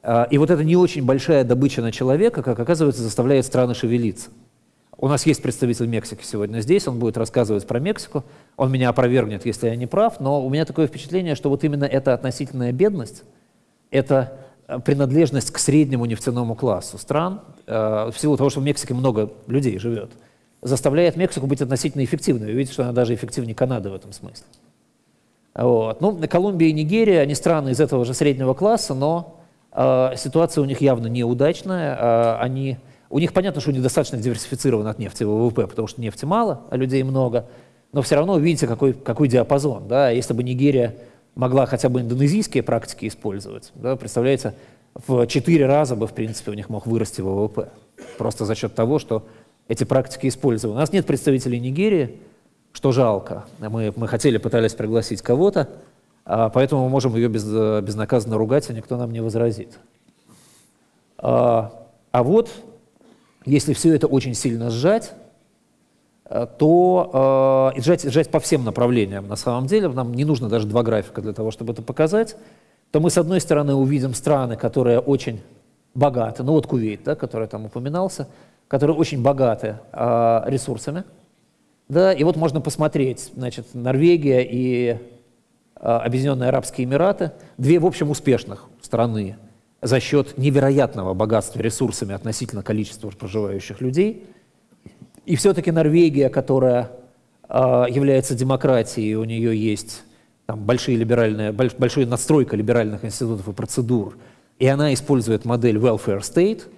А, 0.06 0.28
и 0.30 0.38
вот 0.38 0.50
эта 0.50 0.66
не 0.66 0.76
очень 0.76 1.06
большая 1.06 1.46
добыча 1.46 1.82
на 1.82 1.94
человека, 1.94 2.44
как 2.44 2.60
оказывается, 2.60 3.02
заставляет 3.02 3.46
страны 3.46 3.74
шевелиться. 3.74 4.32
У 4.98 5.08
нас 5.08 5.26
есть 5.26 5.42
представитель 5.42 5.88
Мексики 5.88 6.24
сегодня 6.24 6.60
здесь, 6.60 6.88
он 6.90 7.00
будет 7.00 7.18
рассказывать 7.18 7.66
про 7.66 7.80
Мексику. 7.80 8.26
Он 8.58 8.70
меня 8.70 8.90
опровергнет, 8.90 9.46
если 9.46 9.68
я 9.70 9.78
не 9.78 9.88
прав, 9.88 10.20
но 10.20 10.46
у 10.46 10.50
меня 10.50 10.66
такое 10.66 10.88
впечатление, 10.88 11.36
что 11.36 11.50
вот 11.50 11.64
именно 11.64 11.86
эта 11.86 12.14
относительная 12.14 12.74
бедность, 12.74 13.24
это 13.92 14.43
принадлежность 14.80 15.52
к 15.52 15.58
среднему 15.58 16.06
нефтяному 16.06 16.56
классу 16.56 16.98
стран, 16.98 17.42
э, 17.68 18.12
в 18.14 18.18
силу 18.18 18.38
того, 18.38 18.50
что 18.50 18.60
в 18.60 18.64
Мексике 18.64 18.94
много 18.94 19.32
людей 19.48 19.78
живет, 19.80 20.12
заставляет 20.62 21.16
Мексику 21.16 21.48
быть 21.48 21.62
относительно 21.62 22.04
эффективной. 22.04 22.48
Вы 22.48 22.54
видите, 22.54 22.74
что 22.74 22.84
она 22.84 22.92
даже 22.92 23.14
эффективнее 23.14 23.56
Канады 23.56 23.90
в 23.90 23.96
этом 23.96 24.14
смысле. 24.14 24.46
Вот. 25.56 26.02
Ну, 26.02 26.20
Колумбия 26.28 26.70
и 26.70 26.74
Нигерия, 26.74 27.22
они 27.22 27.36
страны 27.36 27.70
из 27.70 27.80
этого 27.80 28.06
же 28.06 28.14
среднего 28.14 28.54
класса, 28.54 28.94
но 28.94 29.40
э, 29.72 30.14
ситуация 30.18 30.62
у 30.62 30.66
них 30.66 30.82
явно 30.82 31.08
неудачная. 31.08 31.96
Э, 31.96 32.38
они, 32.40 32.78
у 33.10 33.20
них 33.20 33.34
понятно, 33.34 33.62
что 33.62 33.72
недостаточно 33.72 34.18
диверсифицирован 34.18 34.88
от 34.88 34.98
нефти 34.98 35.24
ВВП, 35.24 35.68
потому 35.68 35.88
что 35.88 36.02
нефти 36.02 36.26
мало, 36.26 36.62
а 36.70 36.78
людей 36.78 37.04
много. 37.04 37.46
Но 37.92 38.02
все 38.02 38.16
равно 38.16 38.38
видите, 38.40 38.66
какой, 38.66 38.94
какой 38.94 39.28
диапазон. 39.28 39.88
Да? 39.88 40.10
Если 40.10 40.34
бы 40.34 40.44
Нигерия 40.44 40.96
могла 41.36 41.66
хотя 41.66 41.90
бы 41.90 42.02
индонезийские 42.02 42.64
практики 42.64 43.08
использовать, 43.08 43.72
да, 43.76 43.96
представляете, 43.96 44.54
в 45.08 45.26
четыре 45.28 45.66
раза 45.66 45.96
бы, 45.96 46.08
в 46.08 46.14
принципе, 46.14 46.52
у 46.52 46.54
них 46.54 46.70
мог 46.70 46.86
вырасти 46.86 47.22
ВВП. 47.22 47.70
Просто 48.18 48.46
за 48.46 48.54
счет 48.56 48.76
того, 48.76 49.00
что 49.00 49.26
эти 49.68 49.84
практики 49.86 50.28
использованы. 50.28 50.78
У 50.78 50.80
нас 50.80 50.92
нет 50.92 51.06
представителей 51.06 51.60
Нигерии, 51.60 52.20
что 52.74 52.92
жалко. 52.92 53.46
Мы, 53.60 53.94
мы 53.96 54.08
хотели, 54.08 54.38
пытались 54.38 54.74
пригласить 54.74 55.22
кого-то, 55.22 55.70
а, 56.26 56.50
поэтому 56.50 56.84
мы 56.84 56.90
можем 56.90 57.16
ее 57.16 57.28
без, 57.28 57.46
безнаказанно 57.46 58.38
ругать, 58.38 58.70
и 58.70 58.74
никто 58.74 58.98
нам 58.98 59.12
не 59.12 59.22
возразит. 59.22 59.80
А, 61.18 61.72
а 62.12 62.24
вот, 62.24 62.52
если 63.46 63.74
все 63.74 63.96
это 63.96 64.08
очень 64.08 64.34
сильно 64.36 64.70
сжать, 64.70 65.14
то 66.30 67.72
э, 67.76 67.82
сжать, 67.82 68.04
сжать 68.04 68.32
по 68.32 68.40
всем 68.40 68.64
направлениям 68.64 69.28
на 69.28 69.36
самом 69.36 69.68
деле, 69.68 69.90
нам 69.90 70.14
не 70.14 70.26
нужно 70.26 70.50
даже 70.50 70.68
два 70.68 70.84
графика 70.84 71.22
для 71.22 71.34
того, 71.34 71.52
чтобы 71.52 71.74
это 71.74 71.82
показать, 71.82 72.38
то 72.92 73.00
мы 73.00 73.10
с 73.10 73.18
одной 73.18 73.42
стороны 73.42 73.74
увидим 73.74 74.14
страны, 74.14 74.56
которые 74.56 75.00
очень 75.00 75.42
богаты, 75.94 76.44
ну 76.44 76.54
вот 76.54 76.68
Кувейт, 76.68 77.04
да, 77.04 77.16
который 77.16 77.48
там 77.48 77.66
упоминался, 77.66 78.28
которые 78.68 78.98
очень 78.98 79.22
богаты 79.22 79.80
э, 79.92 80.42
ресурсами, 80.46 81.04
да, 81.90 82.14
и 82.14 82.24
вот 82.24 82.38
можно 82.38 82.62
посмотреть, 82.62 83.32
значит, 83.36 83.68
Норвегия 83.74 84.42
и 84.44 84.90
э, 84.90 84.98
Объединенные 85.80 86.50
Арабские 86.50 86.86
Эмираты, 86.86 87.32
две, 87.58 87.80
в 87.80 87.86
общем, 87.86 88.10
успешных 88.10 88.66
страны 88.82 89.38
за 89.82 90.00
счет 90.00 90.38
невероятного 90.38 91.14
богатства 91.14 91.60
ресурсами 91.60 92.16
относительно 92.16 92.64
количества 92.64 93.10
проживающих 93.10 93.82
людей. 93.82 94.26
И 95.26 95.36
все-таки 95.36 95.72
Норвегия, 95.72 96.30
которая 96.30 96.92
э, 97.48 97.86
является 97.90 98.36
демократией, 98.36 99.16
у 99.16 99.24
нее 99.24 99.56
есть 99.56 100.04
там, 100.46 100.60
большие 100.60 100.98
либеральные, 100.98 101.52
больш, 101.52 101.74
большая 101.78 102.06
надстройка 102.06 102.58
либеральных 102.58 103.06
институтов 103.06 103.48
и 103.48 103.54
процедур, 103.54 104.18
и 104.60 104.68
она 104.68 104.94
использует 104.94 105.46
модель 105.46 105.78
welfare 105.78 106.20
state, 106.20 106.64
э, 106.64 106.70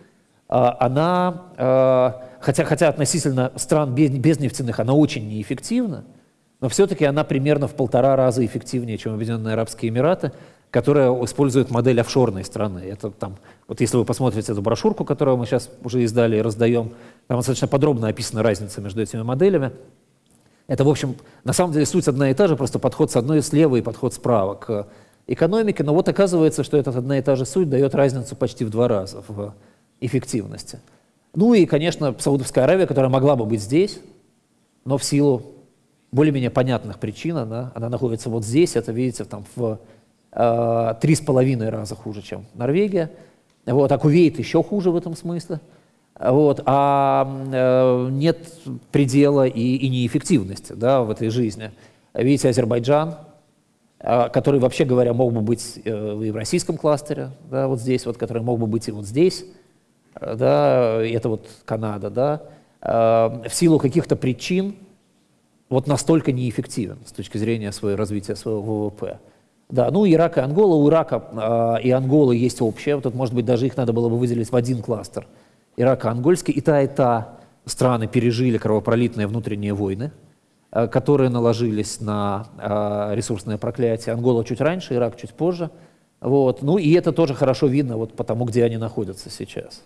она 0.50 1.44
э, 1.58 2.12
хотя, 2.40 2.64
хотя 2.66 2.90
относительно 2.90 3.52
стран 3.56 3.96
без, 3.96 4.12
без 4.12 4.40
нефтяных 4.40 4.80
она 4.80 4.94
очень 4.94 5.28
неэффективна, 5.28 6.06
но 6.62 6.70
все-таки 6.70 7.06
она 7.06 7.24
примерно 7.24 7.68
в 7.68 7.74
полтора 7.74 8.16
раза 8.16 8.46
эффективнее, 8.46 8.98
чем 8.98 9.16
Объединенные 9.16 9.54
Арабские 9.54 9.90
Эмираты, 9.90 10.32
которая 10.72 11.12
использует 11.24 11.72
модель 11.72 12.02
офшорной 12.02 12.44
страны. 12.44 12.80
Это 12.80 13.10
там, 13.12 13.38
вот 13.68 13.82
если 13.82 13.98
вы 13.98 14.06
посмотрите 14.06 14.52
эту 14.52 14.62
брошюрку, 14.62 15.06
которую 15.06 15.38
мы 15.38 15.46
сейчас 15.46 15.70
уже 15.84 16.04
издали 16.04 16.38
и 16.38 16.42
раздаем, 16.42 16.94
там 17.28 17.38
достаточно 17.38 17.68
подробно 17.68 18.08
описана 18.08 18.44
разница 18.44 18.82
между 18.82 19.02
этими 19.02 19.22
моделями. 19.22 19.72
Это, 20.68 20.84
в 20.84 20.90
общем, 20.90 21.16
на 21.44 21.54
самом 21.54 21.74
деле 21.74 21.86
суть 21.86 22.08
одна 22.08 22.32
и 22.32 22.34
та 22.34 22.48
же, 22.48 22.56
просто 22.56 22.80
подход 22.80 23.12
с 23.12 23.16
одной 23.16 23.42
слева 23.42 23.76
и 23.76 23.82
подход 23.82 24.14
справа 24.14 24.56
к 24.56 24.88
экономике. 25.28 25.84
Но 25.84 25.94
вот 25.94 26.10
оказывается, 26.10 26.64
что 26.64 26.78
эта 26.78 26.90
одна 26.90 27.20
и 27.20 27.22
та 27.22 27.36
же 27.36 27.46
суть 27.46 27.70
дает 27.70 27.94
разницу 27.96 28.36
почти 28.36 28.66
в 28.66 28.70
два 28.70 28.88
раза 28.88 29.24
в 29.28 29.54
эффективности. 30.00 30.80
Ну 31.36 31.54
и, 31.54 31.66
конечно, 31.66 32.16
Саудовская 32.18 32.64
Аравия, 32.64 32.88
которая 32.88 33.12
могла 33.12 33.36
бы 33.36 33.46
быть 33.46 33.62
здесь, 33.62 34.00
но 34.86 34.98
в 34.98 35.04
силу 35.04 35.56
более-менее 36.12 36.50
понятных 36.50 36.98
причин 37.00 37.38
она, 37.38 37.72
она 37.76 37.90
находится 37.90 38.30
вот 38.30 38.46
здесь, 38.46 38.76
это, 38.76 38.92
видите, 38.92 39.26
там 39.26 39.46
в 39.56 39.64
э, 39.64 39.78
три 40.36 41.16
с 41.16 41.22
половиной 41.22 41.70
раза 41.70 41.96
хуже, 41.96 42.22
чем 42.22 42.46
Норвегия. 42.54 43.10
Вот, 43.66 43.92
а 43.92 43.98
Кувейт 43.98 44.38
еще 44.38 44.62
хуже 44.62 44.92
в 44.92 44.96
этом 44.96 45.16
смысле. 45.16 45.60
Вот, 46.20 46.62
а 46.66 47.28
э, 47.52 48.10
нет 48.10 48.38
предела 48.92 49.46
и, 49.46 49.76
и 49.76 49.90
неэффективности 49.90 50.72
да, 50.72 51.02
в 51.02 51.10
этой 51.10 51.30
жизни. 51.30 51.72
Видите, 52.14 52.48
Азербайджан, 52.48 53.16
э, 54.00 54.30
который, 54.30 54.62
вообще 54.62 54.86
говоря, 54.86 55.14
мог 55.14 55.34
бы 55.34 55.42
быть 55.42 55.82
э, 55.84 56.22
и 56.24 56.32
в 56.32 56.36
российском 56.36 56.78
кластере, 56.78 57.32
да, 57.52 57.68
вот 57.68 57.82
здесь, 57.82 58.06
вот, 58.06 58.18
который 58.18 58.42
мог 58.42 58.60
бы 58.60 58.68
быть 58.68 58.88
и 58.88 58.92
вот 58.92 59.06
здесь, 59.06 59.46
да, 60.20 61.02
это 61.02 61.28
вот 61.28 61.50
Канада, 61.66 62.10
да, 62.10 62.44
э, 62.82 63.50
в 63.50 63.54
силу 63.54 63.78
каких-то 63.78 64.16
причин 64.16 64.76
вот 65.70 65.88
настолько 65.88 66.32
неэффективен 66.32 67.00
с 67.06 67.12
точки 67.12 67.38
зрения 67.38 67.74
своего 67.74 67.98
развития 67.98 68.38
своего 68.38 68.62
ВВП. 68.62 69.20
Да, 69.70 69.90
ну 69.90 70.06
Ирак 70.08 70.38
и 70.38 70.42
Ангола, 70.42 70.76
у 70.76 70.88
Ирака 70.90 71.78
э, 71.80 71.82
и 71.84 71.92
Анголы 71.92 72.36
есть 72.36 72.62
общее, 72.62 73.02
тут, 73.02 73.16
может 73.16 73.34
быть, 73.34 73.46
даже 73.46 73.66
их 73.66 73.76
надо 73.78 73.94
было 73.94 74.10
бы 74.10 74.18
выделить 74.18 74.52
в 74.52 74.56
один 74.56 74.82
кластер. 74.82 75.28
Ирак 75.76 76.06
и 76.06 76.08
Ангольский, 76.08 76.54
и 76.54 76.62
та, 76.62 76.82
и 76.82 76.88
та 76.88 77.40
страны 77.66 78.08
пережили 78.08 78.60
кровопролитные 78.60 79.26
внутренние 79.26 79.74
войны, 79.74 80.12
э, 80.72 80.88
которые 80.88 81.30
наложились 81.30 82.00
на 82.00 82.48
э, 82.60 83.16
ресурсное 83.16 83.58
проклятие. 83.58 84.14
Ангола 84.14 84.44
чуть 84.44 84.62
раньше, 84.62 84.94
Ирак 84.94 85.18
чуть 85.18 85.34
позже. 85.34 85.72
Вот. 86.22 86.62
Ну 86.62 86.78
и 86.78 86.94
это 86.94 87.12
тоже 87.12 87.34
хорошо 87.34 87.66
видно 87.66 87.98
вот 87.98 88.14
потому, 88.14 88.46
где 88.46 88.64
они 88.64 88.78
находятся 88.78 89.30
сейчас. 89.30 89.84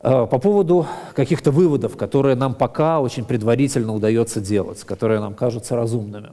По 0.00 0.26
поводу 0.26 0.86
каких-то 1.14 1.50
выводов, 1.50 1.98
которые 1.98 2.34
нам 2.34 2.54
пока 2.54 3.00
очень 3.00 3.26
предварительно 3.26 3.94
удается 3.94 4.40
делать, 4.40 4.82
которые 4.84 5.20
нам 5.20 5.34
кажутся 5.34 5.76
разумными. 5.76 6.30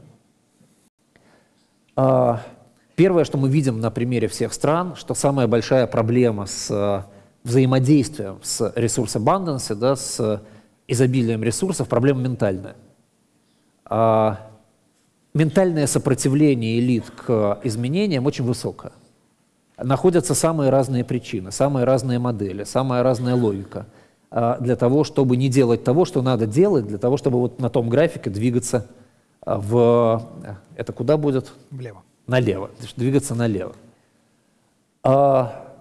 Э, 1.97 2.37
первое, 2.95 3.25
что 3.25 3.37
мы 3.37 3.49
видим 3.49 3.81
на 3.81 3.91
примере 3.91 4.29
всех 4.29 4.53
стран, 4.53 4.95
что 4.95 5.13
самая 5.13 5.47
большая 5.47 5.87
проблема 5.87 6.45
с 6.45 6.71
э, 6.71 7.01
взаимодействием 7.43 8.39
с 8.43 8.71
ресурс 8.75 9.17
abundance, 9.17 9.75
да, 9.75 9.97
с 9.97 10.41
изобилием 10.87 11.43
ресурсов, 11.43 11.89
проблема 11.89 12.21
ментальная. 12.21 12.75
Ментальное 15.33 15.87
сопротивление 15.87 16.79
элит 16.79 17.09
к 17.11 17.59
изменениям 17.63 18.25
очень 18.25 18.45
высокое 18.45 18.93
находятся 19.81 20.33
самые 20.33 20.69
разные 20.69 21.03
причины, 21.03 21.51
самые 21.51 21.85
разные 21.85 22.19
модели, 22.19 22.63
самая 22.63 23.03
разная 23.03 23.35
логика 23.35 23.85
а, 24.31 24.57
для 24.59 24.75
того, 24.75 25.03
чтобы 25.03 25.37
не 25.37 25.49
делать 25.49 25.83
того, 25.83 26.05
что 26.05 26.21
надо 26.21 26.47
делать, 26.47 26.87
для 26.87 26.97
того, 26.97 27.17
чтобы 27.17 27.39
вот 27.39 27.59
на 27.59 27.69
том 27.69 27.89
графике 27.89 28.29
двигаться 28.29 28.87
а, 28.87 29.06
в... 29.55 30.23
Это 30.75 30.93
куда 30.93 31.17
будет? 31.17 31.53
Влево. 31.71 32.03
Налево. 32.27 32.69
Двигаться 32.95 33.35
налево. 33.35 33.73
А, 35.03 35.77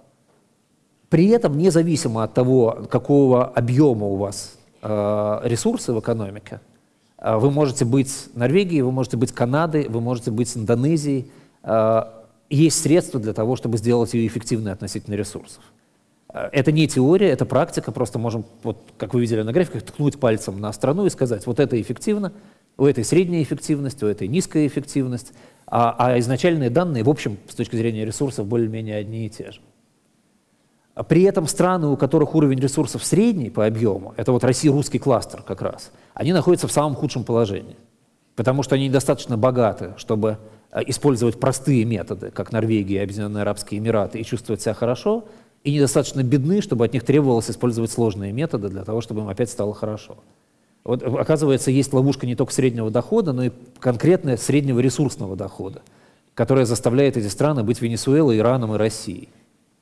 при 1.09 1.27
этом, 1.27 1.57
независимо 1.57 2.23
от 2.23 2.33
того, 2.33 2.87
какого 2.89 3.45
объема 3.45 4.05
у 4.05 4.15
вас 4.15 4.53
ресурсы 4.83 5.91
в 5.91 5.99
экономике, 5.99 6.61
вы 7.21 7.49
можете 7.49 7.83
быть 7.83 8.29
Норвегией, 8.35 8.83
вы 8.83 8.91
можете 8.91 9.17
быть 9.17 9.31
Канадой, 9.31 9.89
вы 9.89 9.99
можете 10.01 10.31
быть 10.31 10.55
Индонезией, 10.55 11.31
есть 12.49 12.81
средства 12.81 13.19
для 13.19 13.33
того, 13.33 13.55
чтобы 13.55 13.77
сделать 13.77 14.13
ее 14.13 14.27
эффективной 14.27 14.71
относительно 14.71 15.15
ресурсов. 15.15 15.63
Э, 16.29 16.49
это 16.51 16.71
не 16.71 16.87
теория, 16.87 17.29
это 17.29 17.45
практика, 17.45 17.91
просто 17.91 18.19
можем, 18.19 18.45
вот, 18.63 18.77
как 18.97 19.13
вы 19.13 19.21
видели 19.21 19.41
на 19.41 19.51
графиках, 19.51 19.83
ткнуть 19.83 20.19
пальцем 20.19 20.59
на 20.59 20.71
страну 20.73 21.05
и 21.05 21.09
сказать, 21.09 21.45
вот 21.45 21.59
это 21.59 21.79
эффективно, 21.79 22.33
у 22.77 22.85
этой 22.85 23.03
средняя 23.03 23.43
эффективность, 23.43 24.01
у 24.03 24.07
этой 24.07 24.27
низкая 24.27 24.67
эффективность, 24.67 25.33
а, 25.65 25.95
а 25.97 26.19
изначальные 26.19 26.69
данные, 26.69 27.03
в 27.03 27.09
общем, 27.09 27.37
с 27.47 27.55
точки 27.55 27.75
зрения 27.75 28.05
ресурсов, 28.05 28.47
более-менее 28.47 28.97
одни 28.97 29.25
и 29.25 29.29
те 29.29 29.51
же. 29.51 29.61
А 30.95 31.03
при 31.03 31.23
этом 31.23 31.45
страны, 31.47 31.87
у 31.87 31.97
которых 31.97 32.33
уровень 32.33 32.59
ресурсов 32.59 33.03
средний 33.03 33.49
по 33.49 33.65
объему, 33.65 34.13
это 34.17 34.31
вот 34.31 34.43
Россия, 34.43 34.71
русский 34.71 34.99
кластер 34.99 35.43
как 35.43 35.61
раз, 35.61 35.91
они 36.13 36.33
находятся 36.33 36.67
в 36.67 36.71
самом 36.71 36.95
худшем 36.95 37.23
положении, 37.23 37.75
потому 38.35 38.63
что 38.63 38.75
они 38.75 38.87
недостаточно 38.87 39.37
богаты, 39.37 39.93
чтобы 39.97 40.39
Э, 40.71 40.81
использовать 40.85 41.39
простые 41.39 41.85
методы, 41.85 42.31
как 42.31 42.51
Норвегия 42.51 43.03
Объединенные 43.03 43.41
Арабские 43.43 43.79
Эмираты, 43.79 44.19
и 44.19 44.25
чувствовать 44.25 44.61
себя 44.61 44.73
хорошо, 44.73 45.25
и 45.63 45.73
недостаточно 45.73 46.23
бедны, 46.23 46.61
чтобы 46.61 46.85
от 46.85 46.93
них 46.93 47.03
требовалось 47.03 47.49
использовать 47.49 47.91
сложные 47.91 48.31
методы 48.31 48.69
для 48.69 48.83
того, 48.83 49.01
чтобы 49.01 49.21
им 49.21 49.29
опять 49.29 49.49
стало 49.49 49.73
хорошо. 49.73 50.17
Вот, 50.87 51.03
оказывается, 51.03 51.69
есть 51.69 51.91
ловушка 51.91 52.25
не 52.25 52.35
только 52.37 52.53
среднего 52.53 52.89
дохода, 52.89 53.33
но 53.33 53.43
и 53.43 53.51
конкретно 53.79 54.37
среднего 54.37 54.79
ресурсного 54.79 55.35
дохода. 55.35 55.81
которая 56.33 56.65
заставляет 56.65 57.17
эти 57.17 57.27
страны 57.27 57.63
быть 57.63 57.81
Венесуэлой, 57.81 58.37
Ираном 58.37 58.75
и 58.75 58.77
Россией. 58.77 59.29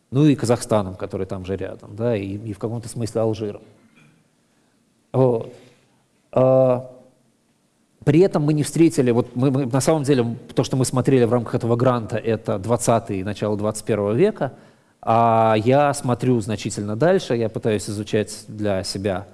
Ну 0.09 0.25
и 0.25 0.35
Казахстаном, 0.35 0.95
который 0.95 1.25
там 1.25 1.43
же 1.43 1.57
рядом, 1.57 1.97
да, 1.97 2.15
и, 2.15 2.38
и 2.38 2.53
в 2.53 2.59
каком-то 2.59 2.88
смысле 2.88 3.21
Алжиром. 3.21 3.62
Вот. 5.12 5.53
А, 6.31 6.89
при 8.05 8.21
этом 8.21 8.43
мы 8.43 8.53
не 8.53 8.63
встретили, 8.63 9.12
вот 9.12 9.35
мы, 9.35 9.51
мы, 9.51 9.65
на 9.65 9.81
самом 9.81 10.03
деле, 10.03 10.38
то, 10.55 10.63
что 10.63 10.77
мы 10.77 10.85
смотрели 10.85 11.25
в 11.25 11.33
рамках 11.33 11.55
этого 11.55 11.75
гранта, 11.75 12.17
это 12.17 12.57
20 12.57 13.12
и 13.12 13.24
начало 13.24 13.57
21 13.57 14.15
века, 14.15 14.53
а 15.01 15.55
я 15.57 15.93
смотрю 15.93 16.39
значительно 16.39 16.95
дальше, 16.95 17.35
я 17.35 17.50
пытаюсь 17.50 17.89
изучать 17.89 18.45
для 18.47 18.83
себя, 18.83 19.27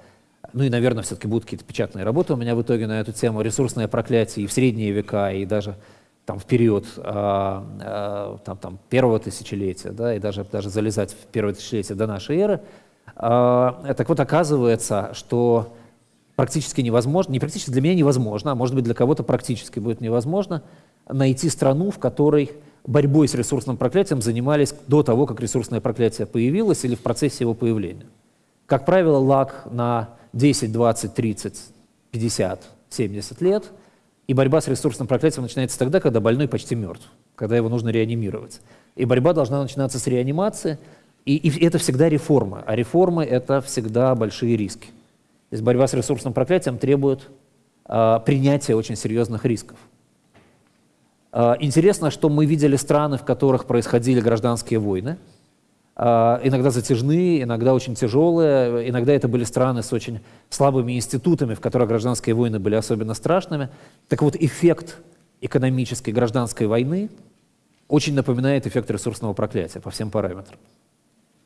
ну 0.52 0.64
и, 0.64 0.68
наверное, 0.68 1.02
все-таки 1.02 1.28
будут 1.28 1.44
какие-то 1.44 1.64
печатные 1.64 2.04
работы 2.04 2.32
у 2.32 2.36
меня 2.36 2.54
в 2.54 2.62
итоге 2.62 2.86
на 2.86 3.00
эту 3.00 3.12
тему, 3.12 3.42
ресурсное 3.42 3.88
проклятие 3.88 4.44
и 4.44 4.46
в 4.46 4.52
средние 4.52 4.90
века, 4.90 5.32
и 5.32 5.44
даже 5.44 5.76
там, 6.26 6.38
в 6.38 6.44
период 6.44 6.86
а, 6.98 7.66
а, 7.80 8.38
там, 8.44 8.56
там, 8.58 8.78
первого 8.88 9.18
тысячелетия, 9.18 9.90
да, 9.90 10.14
и 10.14 10.18
даже, 10.18 10.44
даже 10.50 10.70
залезать 10.70 11.12
в 11.12 11.26
первое 11.32 11.54
тысячелетие 11.54 11.96
до 11.96 12.06
нашей 12.06 12.38
эры. 12.38 12.60
А, 13.16 13.94
так 13.96 14.08
вот, 14.08 14.20
оказывается, 14.20 15.10
что 15.14 15.74
практически 16.36 16.80
невозможно, 16.80 17.32
не 17.32 17.40
практически 17.40 17.70
для 17.70 17.82
меня 17.82 17.94
невозможно, 17.94 18.52
а 18.52 18.54
может 18.54 18.74
быть 18.74 18.84
для 18.84 18.94
кого-то 18.94 19.22
практически 19.22 19.78
будет 19.78 20.00
невозможно 20.00 20.62
найти 21.08 21.48
страну, 21.48 21.90
в 21.90 21.98
которой 21.98 22.52
борьбой 22.84 23.28
с 23.28 23.34
ресурсным 23.34 23.76
проклятием 23.76 24.22
занимались 24.22 24.74
до 24.86 25.02
того, 25.02 25.26
как 25.26 25.40
ресурсное 25.40 25.80
проклятие 25.80 26.26
появилось 26.26 26.84
или 26.84 26.94
в 26.94 27.00
процессе 27.00 27.44
его 27.44 27.54
появления. 27.54 28.06
Как 28.72 28.86
правило, 28.86 29.18
лак 29.18 29.66
на 29.70 30.08
10, 30.32 30.72
20, 30.72 31.14
30, 31.14 31.60
50, 32.10 32.62
70 32.88 33.40
лет– 33.42 33.64
и 34.26 34.32
борьба 34.32 34.62
с 34.62 34.68
ресурсным 34.68 35.06
проклятием 35.06 35.42
начинается 35.42 35.78
тогда, 35.78 36.00
когда 36.00 36.18
больной 36.18 36.48
почти 36.48 36.74
мертв, 36.74 37.06
когда 37.34 37.54
его 37.54 37.68
нужно 37.68 37.90
реанимировать. 37.90 38.62
И 38.96 39.04
борьба 39.04 39.34
должна 39.34 39.60
начинаться 39.60 39.98
с 39.98 40.06
реанимации, 40.06 40.78
и, 41.26 41.36
и 41.36 41.66
это 41.66 41.76
всегда 41.76 42.08
реформа. 42.08 42.64
А 42.64 42.74
реформы— 42.74 43.24
это 43.26 43.60
всегда 43.60 44.14
большие 44.14 44.56
риски. 44.56 44.86
То 44.86 45.56
есть 45.56 45.62
борьба 45.62 45.86
с 45.86 45.92
ресурсным 45.92 46.32
проклятием 46.32 46.78
требует 46.78 47.28
э, 47.86 48.20
принятия 48.24 48.74
очень 48.74 48.96
серьезных 48.96 49.44
рисков. 49.44 49.76
Э, 51.30 51.56
интересно, 51.60 52.10
что 52.10 52.30
мы 52.30 52.46
видели 52.46 52.76
страны, 52.76 53.18
в 53.18 53.24
которых 53.24 53.66
происходили 53.66 54.22
гражданские 54.22 54.78
войны— 54.78 55.18
а, 55.26 55.31
иногда 55.96 56.70
затяжные, 56.70 57.42
иногда 57.42 57.74
очень 57.74 57.94
тяжелые, 57.94 58.88
иногда 58.88 59.12
это 59.12 59.28
были 59.28 59.44
страны 59.44 59.82
с 59.82 59.92
очень 59.92 60.20
слабыми 60.48 60.92
институтами, 60.96 61.54
в 61.54 61.60
которых 61.60 61.88
гражданские 61.88 62.34
войны 62.34 62.58
были 62.58 62.76
особенно 62.76 63.12
страшными. 63.14 63.68
Так 64.08 64.22
вот, 64.22 64.34
эффект 64.36 64.96
экономической 65.42 66.10
гражданской 66.10 66.66
войны 66.66 67.10
очень 67.88 68.14
напоминает 68.14 68.66
эффект 68.66 68.90
ресурсного 68.90 69.34
проклятия 69.34 69.80
по 69.80 69.90
всем 69.90 70.10
параметрам. 70.10 70.58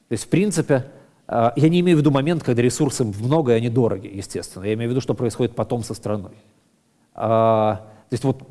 То 0.08 0.12
есть, 0.12 0.24
в 0.24 0.28
принципе, 0.28 0.84
а, 1.26 1.52
я 1.56 1.68
не 1.68 1.80
имею 1.80 1.96
в 1.96 2.00
виду 2.00 2.12
момент, 2.12 2.44
когда 2.44 2.62
ресурсы 2.62 3.04
много, 3.04 3.52
и 3.52 3.56
они 3.56 3.68
дороги, 3.68 4.06
естественно. 4.06 4.64
Я 4.64 4.74
имею 4.74 4.90
в 4.90 4.92
виду, 4.92 5.00
что 5.00 5.14
происходит 5.14 5.56
потом 5.56 5.82
со 5.82 5.94
страной. 5.94 6.32
А, 7.14 7.86
то 8.08 8.12
есть 8.12 8.22
вот 8.22 8.42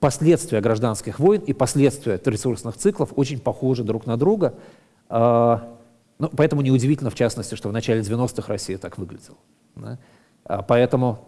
последствия 0.00 0.60
гражданских 0.60 1.18
войн 1.18 1.40
и 1.40 1.54
последствия 1.54 2.20
ресурсных 2.22 2.76
циклов 2.76 3.10
очень 3.16 3.38
похожи 3.38 3.82
друг 3.82 4.04
на 4.04 4.18
друга. 4.18 4.54
А, 5.08 5.76
ну, 6.18 6.30
поэтому 6.34 6.62
неудивительно, 6.62 7.10
в 7.10 7.14
частности, 7.14 7.54
что 7.54 7.68
в 7.68 7.72
начале 7.72 8.00
90-х 8.00 8.48
Россия 8.48 8.78
так 8.78 8.98
выглядела. 8.98 9.36
Да? 9.74 9.98
А, 10.44 10.62
поэтому, 10.62 11.24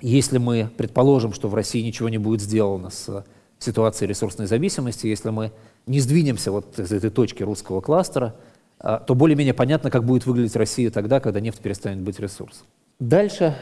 если 0.00 0.38
мы 0.38 0.70
предположим, 0.76 1.32
что 1.32 1.48
в 1.48 1.54
России 1.54 1.82
ничего 1.82 2.08
не 2.08 2.18
будет 2.18 2.40
сделано 2.40 2.90
с 2.90 3.24
ситуацией 3.58 4.08
ресурсной 4.08 4.46
зависимости, 4.46 5.06
если 5.06 5.30
мы 5.30 5.52
не 5.86 6.00
сдвинемся 6.00 6.50
вот 6.52 6.78
из 6.78 6.92
этой 6.92 7.10
точки 7.10 7.42
русского 7.42 7.80
кластера, 7.80 8.34
а, 8.78 8.98
то 8.98 9.14
более-менее 9.14 9.54
понятно, 9.54 9.90
как 9.90 10.04
будет 10.04 10.26
выглядеть 10.26 10.56
Россия 10.56 10.90
тогда, 10.90 11.20
когда 11.20 11.40
нефть 11.40 11.60
перестанет 11.60 12.00
быть 12.00 12.18
ресурсом. 12.20 12.66
Дальше, 12.98 13.54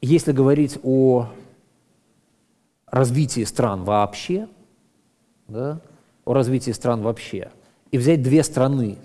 если 0.00 0.32
говорить 0.32 0.78
о 0.82 1.28
развитии 2.86 3.44
стран 3.44 3.84
вообще, 3.84 4.48
да, 5.48 5.80
о 6.24 6.32
развитии 6.32 6.70
стран 6.70 7.02
вообще, 7.02 7.50
и 7.90 7.98
взять 7.98 8.22
две 8.22 8.42
страны, 8.42 8.98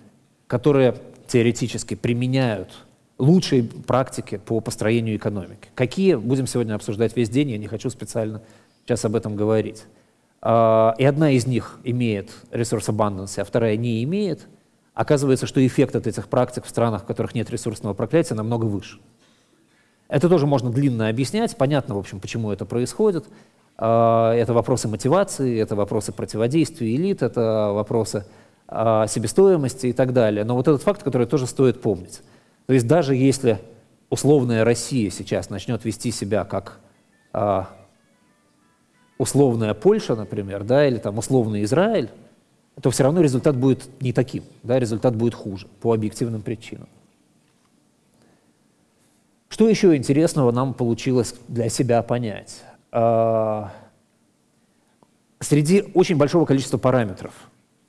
которые 0.48 0.96
теоретически 1.28 1.96
применяют 1.96 2.86
лучшие 3.18 3.64
практики 3.64 4.38
по 4.44 4.62
построению 4.62 5.18
экономики. 5.18 5.70
Какие, 5.76 6.16
будем 6.16 6.48
сегодня 6.48 6.74
обсуждать 6.74 7.16
весь 7.16 7.30
день, 7.30 7.52
я 7.52 7.58
не 7.58 7.68
хочу 7.68 7.90
специально 7.90 8.42
сейчас 8.86 9.06
об 9.06 9.16
этом 9.16 9.36
говорить. 9.36 9.84
А, 10.42 10.96
и 10.98 11.04
одна 11.04 11.32
из 11.32 11.46
них 11.46 11.80
имеет 11.84 12.32
ресурс 12.50 12.90
abundance, 12.90 13.40
а 13.40 13.44
вторая 13.44 13.76
не 13.76 14.04
имеет. 14.04 14.48
Оказывается, 14.94 15.46
что 15.46 15.66
эффект 15.66 15.96
от 15.96 16.08
этих 16.08 16.30
практик 16.30 16.66
в 16.66 16.70
странах, 16.70 17.04
в 17.04 17.06
которых 17.06 17.36
нет 17.36 17.50
ресурсного 17.50 17.94
проклятия, 17.94 18.36
намного 18.36 18.66
выше. 18.66 19.00
Это 20.08 20.28
тоже 20.28 20.48
можно 20.48 20.72
длинно 20.72 21.08
объяснять, 21.10 21.56
понятно, 21.56 21.96
в 21.96 22.00
общем, 22.00 22.20
почему 22.20 22.52
это 22.52 22.66
происходит. 22.66 23.26
А, 23.82 24.34
это 24.34 24.54
вопросы 24.54 24.90
мотивации, 24.90 25.58
это 25.58 25.74
вопросы 25.76 26.12
противодействия 26.12 26.94
элит, 26.94 27.22
это 27.22 27.72
вопросы 27.74 28.26
а, 28.68 29.08
себестоимости 29.08 29.88
и 29.88 29.94
так 29.94 30.12
далее. 30.12 30.44
Но 30.44 30.56
вот 30.56 30.68
этот 30.68 30.84
факт, 30.84 31.02
который 31.02 31.26
тоже 31.26 31.48
стоит 31.48 31.82
помнить. 31.82 32.22
То 32.68 32.74
есть 32.74 32.88
даже 32.88 33.16
если 33.16 33.58
условная 34.10 34.66
Россия 34.66 35.10
сейчас 35.10 35.50
начнет 35.50 35.86
вести 35.86 36.12
себя 36.12 36.44
как 36.44 36.80
а, 37.32 37.70
условная 39.18 39.74
Польша, 39.74 40.16
например, 40.16 40.66
да, 40.66 40.86
или 40.86 40.98
там 40.98 41.18
условный 41.18 41.64
Израиль, 41.64 42.10
то 42.82 42.92
все 42.92 43.04
равно 43.04 43.22
результат 43.22 43.56
будет 43.56 43.88
не 44.02 44.12
таким, 44.12 44.44
да, 44.62 44.78
результат 44.78 45.16
будет 45.16 45.36
хуже 45.36 45.68
по 45.80 45.94
объективным 45.94 46.42
причинам. 46.42 46.90
Что 49.48 49.70
еще 49.70 49.96
интересного 49.96 50.52
нам 50.52 50.74
получилось 50.74 51.34
для 51.48 51.70
себя 51.70 52.04
понять? 52.04 52.62
А, 52.92 53.72
среди 55.40 55.86
очень 55.94 56.18
большого 56.18 56.46
количества 56.46 56.78
параметров, 56.78 57.34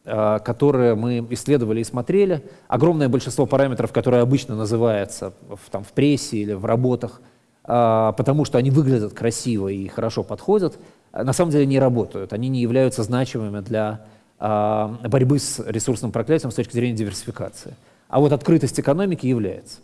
а, 0.05 0.39
которые 0.41 0.95
мы 0.95 1.27
исследовали 1.31 1.81
и 1.81 1.85
смотрели, 1.85 2.45
огромное 2.69 3.09
большинство 3.09 3.47
параметров, 3.47 3.93
которые 3.93 4.23
обычно 4.23 4.57
называются 4.57 5.33
в, 5.49 5.71
там, 5.71 5.85
в 5.85 5.93
прессе 5.93 6.39
или 6.39 6.53
в 6.53 6.65
работах, 6.65 7.21
а, 7.65 8.13
потому 8.13 8.45
что 8.45 8.59
они 8.59 8.71
выглядят 8.71 9.15
красиво 9.15 9.69
и 9.69 9.89
хорошо 9.89 10.23
подходят, 10.23 10.79
на 11.13 11.33
самом 11.33 11.51
деле 11.51 11.67
не 11.67 11.79
работают. 11.79 12.33
Они 12.33 12.49
не 12.49 12.61
являются 12.61 13.03
значимыми 13.03 13.61
для 13.61 14.05
борьбы 14.39 15.39
с 15.39 15.63
ресурсным 15.67 16.13
проклятием 16.13 16.51
с 16.51 16.55
точки 16.55 16.73
зрения 16.73 16.97
диверсификации. 16.97 17.75
А 18.09 18.21
вот 18.21 18.33
открытость 18.33 18.81
экономики 18.81 19.27
является. 19.27 19.81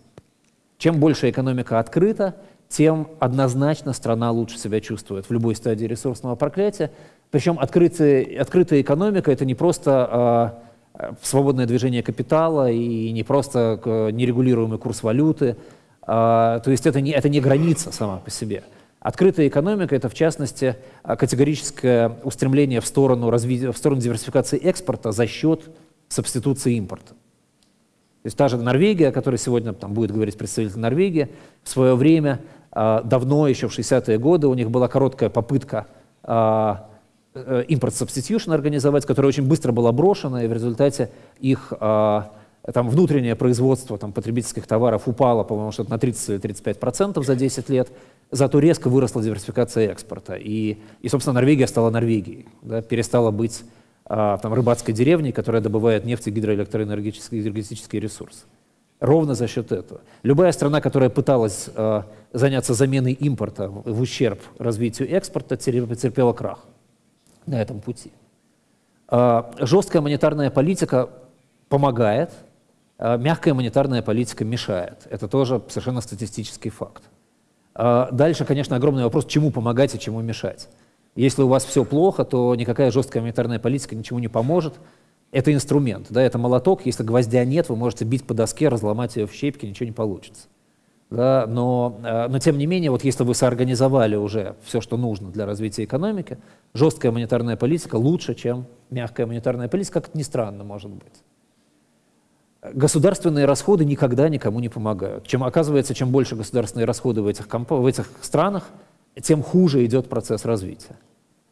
Чем 0.78 0.98
больше 0.98 1.28
экономика 1.28 1.78
открыта, 1.78 2.36
тем 2.68 3.08
однозначно 3.20 3.92
страна 3.92 4.30
лучше 4.30 4.58
себя 4.58 4.80
чувствует 4.80 5.26
в 5.26 5.32
любой 5.32 5.54
стадии 5.54 5.86
ресурсного 5.86 6.34
проклятия. 6.34 6.90
Причем 7.30 7.58
открытая, 7.58 8.40
открытая 8.40 8.80
экономика– 8.80 9.30
это 9.32 9.44
не 9.44 9.54
просто 9.54 10.60
э, 10.94 11.12
свободное 11.22 11.66
движение 11.66 12.02
капитала 12.02 12.70
и 12.70 13.10
не 13.12 13.22
просто 13.22 13.80
нерегулируемый 14.12 14.78
курс 14.78 15.02
валюты, 15.02 15.56
э, 16.02 16.06
то 16.06 16.62
есть 16.66 16.86
это 16.86 17.00
не, 17.00 17.12
это 17.12 17.28
не 17.28 17.40
граница 17.40 17.92
сама 17.92 18.18
по 18.18 18.30
себе. 18.30 18.62
Открытая 19.00 19.46
экономика– 19.46 19.94
это, 19.96 20.08
в 20.08 20.14
частности, 20.14 20.76
категорическое 21.04 22.18
устремление 22.24 22.80
в 22.80 22.86
сторону, 22.86 23.30
развития, 23.30 23.70
в 23.70 23.76
сторону 23.76 24.00
диверсификации 24.00 24.58
экспорта 24.58 25.12
за 25.12 25.28
счет 25.28 25.70
субституции 26.08 26.74
импорта. 26.74 27.10
То 28.26 28.28
есть 28.28 28.36
та 28.36 28.48
же 28.48 28.56
Норвегия, 28.56 29.10
о 29.10 29.12
которой 29.12 29.36
сегодня 29.36 29.72
там, 29.72 29.92
будет 29.92 30.10
говорить 30.10 30.36
представитель 30.36 30.80
Норвегии, 30.80 31.28
в 31.62 31.68
свое 31.68 31.94
время 31.94 32.40
а, 32.40 32.55
давно, 32.76 33.48
еще 33.48 33.68
в 33.68 33.78
60-е 33.78 34.18
годы, 34.18 34.48
у 34.48 34.54
них 34.54 34.70
была 34.70 34.88
короткая 34.88 35.30
попытка 35.30 35.86
а, 36.22 36.88
э, 37.34 37.64
импорт 37.68 37.94
substitution 37.94 38.52
организовать, 38.52 39.06
которая 39.06 39.28
очень 39.28 39.46
быстро 39.46 39.72
была 39.72 39.92
брошена, 39.92 40.44
и 40.44 40.46
в 40.46 40.52
результате 40.52 41.10
их 41.40 41.72
а, 41.80 42.32
там, 42.72 42.88
внутреннее 42.90 43.36
производство 43.36 43.96
там, 43.96 44.12
потребительских 44.12 44.66
товаров 44.66 45.02
упало, 45.06 45.44
по-моему, 45.44 45.72
что-то 45.72 45.90
на 45.90 45.98
30 45.98 46.28
или 46.28 46.38
35 46.38 46.80
процентов 46.80 47.24
за 47.24 47.36
10 47.36 47.68
лет, 47.70 47.88
зато 48.30 48.58
резко 48.58 48.88
выросла 48.88 49.22
диверсификация 49.22 49.90
экспорта. 49.90 50.34
И, 50.34 50.78
и 51.00 51.08
собственно, 51.08 51.34
Норвегия 51.34 51.68
стала 51.68 51.90
Норвегией, 51.90 52.46
да, 52.62 52.82
перестала 52.82 53.30
быть 53.30 53.64
а, 54.04 54.38
там, 54.38 54.52
рыбацкой 54.52 54.94
деревней, 54.94 55.32
которая 55.32 55.62
добывает 55.62 56.04
нефть 56.04 56.26
и 56.26 56.30
гидроэлектроэнергетический 56.30 58.00
ресурс. 58.00 58.44
Ровно 59.00 59.34
за 59.34 59.46
счет 59.46 59.72
этого. 59.72 60.00
Любая 60.22 60.52
страна, 60.52 60.80
которая 60.80 61.10
пыталась 61.10 61.68
э, 61.74 62.02
заняться 62.32 62.72
заменой 62.72 63.12
импорта 63.12 63.68
в 63.68 64.00
ущерб 64.00 64.40
развитию 64.58 65.10
экспорта, 65.10 65.56
потерпела 65.56 66.32
крах 66.32 66.60
на 67.44 67.60
этом 67.60 67.80
пути. 67.80 68.12
Э, 69.10 69.42
жесткая 69.58 70.00
монетарная 70.02 70.50
политика 70.50 71.10
помогает, 71.68 72.30
э, 72.98 73.18
мягкая 73.18 73.54
монетарная 73.54 74.02
политика 74.02 74.44
мешает. 74.44 75.06
Это 75.10 75.28
тоже 75.28 75.62
совершенно 75.68 76.00
статистический 76.00 76.70
факт. 76.70 77.02
Э, 77.74 78.08
дальше, 78.10 78.44
конечно, 78.44 78.76
огромный 78.76 79.04
вопрос, 79.04 79.26
чему 79.26 79.50
помогать 79.50 79.94
и 79.94 79.98
чему 79.98 80.22
мешать. 80.22 80.68
Если 81.14 81.42
у 81.42 81.48
вас 81.48 81.64
все 81.64 81.84
плохо, 81.84 82.24
то 82.24 82.54
никакая 82.54 82.90
жесткая 82.90 83.22
монетарная 83.22 83.58
политика 83.58 83.94
ничему 83.94 84.18
не 84.18 84.28
поможет. 84.28 84.74
Это 85.32 85.52
инструмент, 85.52 86.06
да, 86.10 86.22
это 86.22 86.38
молоток. 86.38 86.86
Если 86.86 87.02
гвоздя 87.02 87.44
нет, 87.44 87.68
вы 87.68 87.76
можете 87.76 88.04
бить 88.04 88.26
по 88.26 88.34
доске, 88.34 88.68
разломать 88.68 89.16
ее 89.16 89.26
в 89.26 89.32
щепки, 89.32 89.66
ничего 89.66 89.86
не 89.86 89.92
получится. 89.92 90.48
Да, 91.08 91.46
но, 91.46 92.00
э, 92.02 92.26
но 92.28 92.38
тем 92.40 92.58
не 92.58 92.66
менее, 92.66 92.90
вот 92.90 93.04
если 93.04 93.22
вы 93.22 93.34
соорганизовали 93.34 94.16
уже 94.16 94.56
все, 94.64 94.80
что 94.80 94.96
нужно 94.96 95.30
для 95.30 95.46
развития 95.46 95.84
экономики, 95.84 96.38
жесткая 96.74 97.12
монетарная 97.12 97.56
политика 97.56 97.94
лучше, 97.94 98.34
чем 98.34 98.66
мягкая 98.90 99.26
монетарная 99.26 99.68
политика, 99.68 100.00
как 100.00 100.08
это 100.08 100.18
ни 100.18 100.22
странно 100.22 100.64
может 100.64 100.90
быть. 100.90 101.22
Государственные 102.72 103.44
расходы 103.44 103.84
никогда 103.84 104.28
никому 104.28 104.58
не 104.58 104.68
помогают. 104.68 105.26
Чем, 105.28 105.44
оказывается, 105.44 105.94
чем 105.94 106.10
больше 106.10 106.34
государственные 106.34 106.86
расходы 106.86 107.22
в 107.22 107.28
этих, 107.28 107.46
в 107.46 107.86
этих 107.86 108.10
странах, 108.20 108.68
тем 109.22 109.44
хуже 109.44 109.84
идет 109.84 110.08
процесс 110.08 110.44
развития. 110.44 110.96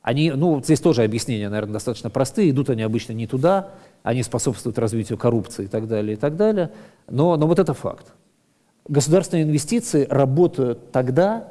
Они, 0.05 0.31
ну, 0.33 0.63
здесь 0.63 0.81
тоже 0.81 1.03
объяснения, 1.03 1.49
наверное, 1.49 1.73
достаточно 1.73 2.11
простые, 2.11 2.51
идут 2.51 2.69
они 2.69 2.83
обычно 2.83 3.15
не 3.15 3.27
туда, 3.27 3.71
они 4.03 4.23
способствуют 4.23 4.79
развитию 4.79 5.17
коррупции 5.17 5.65
и 5.65 5.67
так 5.67 5.89
далее, 5.89 6.13
и 6.13 6.17
так 6.17 6.37
далее, 6.37 6.73
но, 7.09 7.39
но 7.39 7.47
вот 7.47 7.59
это 7.59 7.73
факт. 7.73 8.13
Государственные 8.87 9.45
инвестиции 9.45 10.07
работают 10.11 10.93
тогда, 10.93 11.49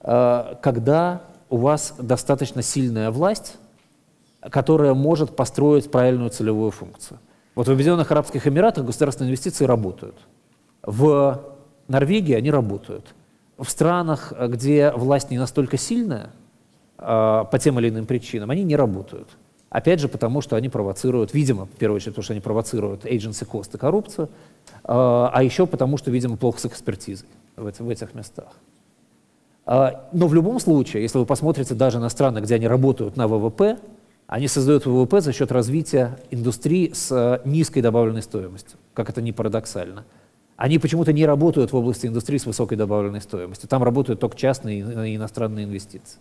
э, 0.00 0.54
когда 0.62 1.22
у 1.50 1.56
вас 1.56 1.94
достаточно 1.98 2.62
сильная 2.62 3.10
власть, 3.10 3.56
которая 4.40 4.94
может 4.94 5.34
построить 5.34 5.90
правильную 5.90 6.30
целевую 6.30 6.70
функцию. 6.70 7.18
Вот 7.56 7.66
в 7.66 7.72
Объединенных 7.72 8.12
Арабских 8.12 8.46
Эмиратах 8.46 8.86
государственные 8.86 9.30
инвестиции 9.30 9.64
работают. 9.64 10.14
В 10.82 11.42
Норвегии 11.88 12.34
они 12.34 12.52
работают. 12.52 13.06
В 13.56 13.68
странах, 13.68 14.32
где 14.38 14.92
власть 14.92 15.32
не 15.32 15.38
настолько 15.38 15.76
сильная, 15.76 16.26
э, 16.26 16.47
по 16.98 17.58
тем 17.60 17.78
или 17.78 17.88
иным 17.88 18.06
причинам, 18.06 18.50
они 18.50 18.64
не 18.64 18.76
работают. 18.76 19.28
Опять 19.70 20.00
же, 20.00 20.08
потому 20.08 20.40
что 20.40 20.56
они 20.56 20.68
провоцируют, 20.68 21.34
видимо, 21.34 21.66
в 21.66 21.70
первую 21.70 21.96
очередь, 21.96 22.14
потому 22.14 22.24
что 22.24 22.32
они 22.32 22.40
провоцируют 22.40 23.04
agency 23.04 23.46
cost 23.46 23.74
и 23.74 23.78
коррупцию, 23.78 24.30
а, 24.84 25.30
а 25.32 25.42
еще 25.42 25.66
потому, 25.66 25.98
что, 25.98 26.10
видимо, 26.10 26.36
плохо 26.36 26.60
с 26.60 26.66
экспертизой 26.66 27.28
в, 27.56 27.66
этих, 27.66 28.14
местах. 28.14 28.48
А, 29.66 30.08
но 30.12 30.26
в 30.26 30.34
любом 30.34 30.58
случае, 30.58 31.02
если 31.02 31.18
вы 31.18 31.26
посмотрите 31.26 31.74
даже 31.74 31.98
на 31.98 32.08
страны, 32.08 32.38
где 32.38 32.54
они 32.54 32.66
работают 32.66 33.16
на 33.16 33.28
ВВП, 33.28 33.78
они 34.26 34.48
создают 34.48 34.86
ВВП 34.86 35.20
за 35.20 35.32
счет 35.32 35.52
развития 35.52 36.18
индустрии 36.30 36.92
с 36.94 37.42
низкой 37.44 37.82
добавленной 37.82 38.22
стоимостью, 38.22 38.78
как 38.94 39.10
это 39.10 39.20
ни 39.20 39.32
парадоксально. 39.32 40.04
Они 40.56 40.78
почему-то 40.78 41.12
не 41.12 41.24
работают 41.26 41.72
в 41.72 41.76
области 41.76 42.06
индустрии 42.06 42.38
с 42.38 42.46
высокой 42.46 42.76
добавленной 42.76 43.20
стоимостью. 43.20 43.68
Там 43.68 43.82
работают 43.82 44.18
только 44.18 44.36
частные 44.36 44.80
и 44.80 45.16
иностранные 45.16 45.66
инвестиции. 45.66 46.18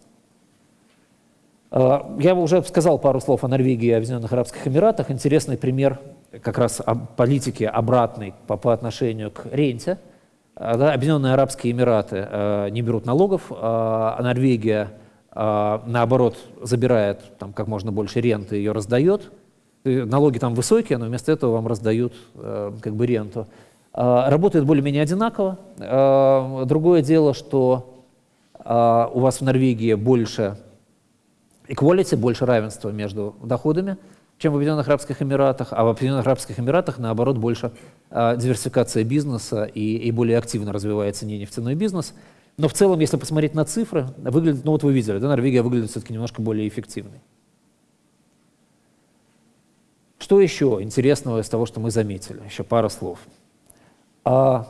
Я 1.70 2.34
уже 2.34 2.64
сказал 2.64 2.98
пару 2.98 3.20
слов 3.20 3.44
о 3.44 3.48
Норвегии 3.50 3.88
и 3.88 3.92
Объединенных 3.92 4.32
Арабских 4.32 4.68
Эмиратах. 4.68 5.12
Интересный 5.12 5.58
пример 5.58 6.00
как 6.42 6.58
раз 6.58 6.82
политики 7.18 7.66
обратной 7.66 8.34
по, 8.48 8.56
по 8.58 8.74
отношению 8.74 9.32
к 9.32 9.48
ренте. 9.52 9.98
А, 10.56 10.78
да, 10.78 10.94
Объединенные 10.94 11.34
Арабские 11.34 11.74
Эмираты 11.74 12.28
э, 12.30 12.70
не 12.72 12.82
берут 12.82 13.06
налогов, 13.06 13.52
а 13.52 14.20
Норвегия, 14.22 14.92
э, 15.34 15.80
наоборот, 15.86 16.38
забирает 16.62 17.20
там, 17.38 17.54
как 17.54 17.68
можно 17.68 17.92
больше 17.92 18.22
ренты, 18.22 18.56
ее 18.56 18.72
раздает. 18.72 19.32
Налоги 19.84 20.40
там 20.40 20.56
высокие, 20.56 20.98
но 20.98 21.06
вместо 21.06 21.32
этого 21.32 21.54
вам 21.54 21.68
раздают 21.68 22.14
э, 22.36 22.72
как 22.82 22.96
бы 22.96 23.06
ренту. 23.06 23.48
Э, 23.94 24.30
работает 24.30 24.66
более-менее 24.66 25.04
одинаково. 25.04 25.60
Э, 25.78 26.64
другое 26.66 27.02
дело, 27.02 27.34
что 27.34 28.06
э, 28.58 29.08
у 29.14 29.20
вас 29.20 29.42
в 29.42 29.44
Норвегии 29.44 29.94
больше 29.94 30.58
equality, 31.68 32.16
больше 32.16 32.46
равенства 32.46 32.90
между 32.90 33.36
доходами– 33.42 33.98
чем 34.38 34.54
в 34.54 34.56
Объединенных 34.56 34.88
Арабских 34.88 35.22
Эмиратах, 35.22 35.70
а 35.72 35.84
в 35.84 35.88
Объединенных 35.88 36.26
Арабских 36.26 36.60
Эмиратах, 36.60 37.00
наоборот, 37.00 37.38
больше 37.38 37.72
э, 38.12 38.38
диверсификация 38.38 39.04
бизнеса 39.04 39.64
и, 39.64 39.98
и 39.98 40.12
более 40.12 40.38
активно 40.38 40.72
развивается 40.72 41.26
не 41.26 41.40
нефтяной 41.40 41.76
бизнес. 41.76 42.14
Но 42.58 42.68
в 42.68 42.74
целом, 42.74 43.00
если 43.00 43.18
посмотреть 43.18 43.56
на 43.56 43.66
цифры, 43.66 44.08
выглядит, 44.18 44.64
ну 44.64 44.72
вот 44.72 44.84
вы 44.84 44.94
видели, 44.94 45.18
да, 45.20 45.28
Норвегия 45.28 45.62
выглядит 45.62 45.90
все-таки 45.90 46.14
немножко 46.14 46.42
более 46.42 46.68
эффективной. 46.68 47.20
Что 50.20 50.40
еще 50.40 50.80
интересного 50.82 51.40
из 51.40 51.50
того, 51.50 51.66
что 51.66 51.80
мы 51.80 51.90
заметили? 51.90 52.42
Еще 52.46 52.64
пара 52.64 52.90
слов. 52.90 53.20
А, 54.24 54.68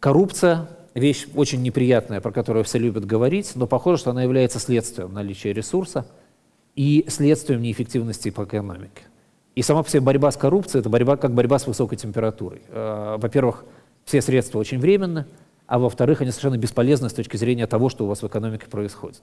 коррупция– 0.00 0.68
вещь 0.94 1.26
очень 1.34 1.62
неприятная, 1.62 2.20
про 2.20 2.32
которую 2.32 2.64
все 2.64 2.78
любят 2.78 3.04
говорить, 3.04 3.52
но 3.54 3.66
похоже, 3.66 3.98
что 3.98 4.10
она 4.10 4.22
является 4.22 4.58
следствием 4.58 5.12
наличия 5.12 5.52
ресурса– 5.52 6.06
и 6.74 7.04
следствием 7.08 7.62
неэффективности 7.62 8.30
по 8.30 8.44
экономике. 8.44 9.02
И 9.54 9.62
сама 9.62 9.82
по 9.82 9.90
себе 9.90 10.00
борьба 10.00 10.30
с 10.30 10.36
коррупцией– 10.36 10.80
это 10.80 10.88
борьба 10.88 11.16
как 11.16 11.34
борьба 11.34 11.58
с 11.58 11.66
высокой 11.66 11.98
температурой. 11.98 12.62
Э, 12.68 13.16
во-первых, 13.18 13.64
все 14.04 14.22
средства 14.22 14.58
очень 14.58 14.78
временны, 14.78 15.26
а 15.66 15.78
во-вторых, 15.78 16.22
они 16.22 16.30
совершенно 16.30 16.56
бесполезны 16.56 17.10
с 17.10 17.12
точки 17.12 17.36
зрения 17.36 17.66
того, 17.66 17.90
что 17.90 18.04
у 18.04 18.08
вас 18.08 18.22
в 18.22 18.26
экономике 18.26 18.66
происходит. 18.70 19.22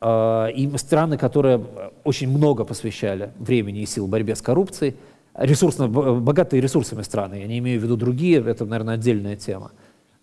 Э, 0.00 0.52
и 0.54 0.70
страны, 0.78 1.18
которые 1.18 1.64
очень 2.04 2.28
много 2.28 2.64
посвящали 2.64 3.32
времени 3.40 3.80
и 3.80 3.86
сил 3.86 4.06
борьбе 4.06 4.36
с 4.36 4.42
коррупцией, 4.42 4.94
ресурсно, 5.34 5.88
богатые 5.88 6.60
ресурсами 6.60 7.02
страны, 7.02 7.40
я 7.40 7.46
не 7.48 7.58
имею 7.58 7.80
в 7.80 7.82
виду 7.82 7.96
другие, 7.96 8.40
это, 8.40 8.64
наверное, 8.64 8.94
отдельная 8.94 9.34
тема, 9.34 9.72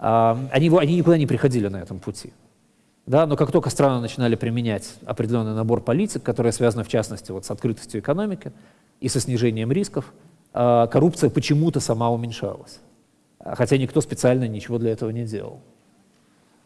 они, 0.03 0.69
они 0.77 0.97
никуда 0.97 1.17
не 1.17 1.25
приходили 1.25 1.67
на 1.69 1.77
этом 1.77 1.99
пути. 1.99 2.33
Да, 3.05 3.25
но 3.25 3.35
как 3.35 3.51
только 3.51 3.69
страны 3.69 3.99
начинали 3.99 4.35
применять 4.35 4.95
определенный 5.05 5.53
набор 5.53 5.81
политик, 5.81 6.23
которые 6.23 6.53
связаны 6.53 6.83
в 6.83 6.87
частности 6.87 7.31
вот 7.31 7.45
с 7.45 7.51
открытостью 7.51 7.99
экономики 7.99 8.53
и 9.01 9.09
со 9.09 9.19
снижением 9.19 9.71
рисков, 9.71 10.13
а, 10.53 10.87
коррупция 10.87 11.29
почему-то 11.29 11.81
сама 11.81 12.09
уменьшалась. 12.09 12.79
Хотя 13.43 13.77
никто 13.77 13.99
специально 13.99 14.47
ничего 14.47 14.77
для 14.77 14.91
этого 14.91 15.09
не 15.09 15.25
делал. 15.25 15.59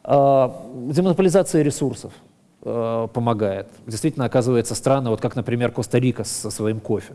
А, 0.04 0.64
демонополизация 0.76 1.64
ресурсов 1.64 2.14
а, 2.62 3.08
помогает. 3.08 3.68
Действительно, 3.88 4.26
оказывается, 4.26 4.76
страны, 4.76 5.10
вот 5.10 5.22
как, 5.22 5.36
например, 5.36 5.72
Коста-Рика 5.72 6.24
со 6.24 6.52
своим 6.52 6.80
кофе. 6.80 7.14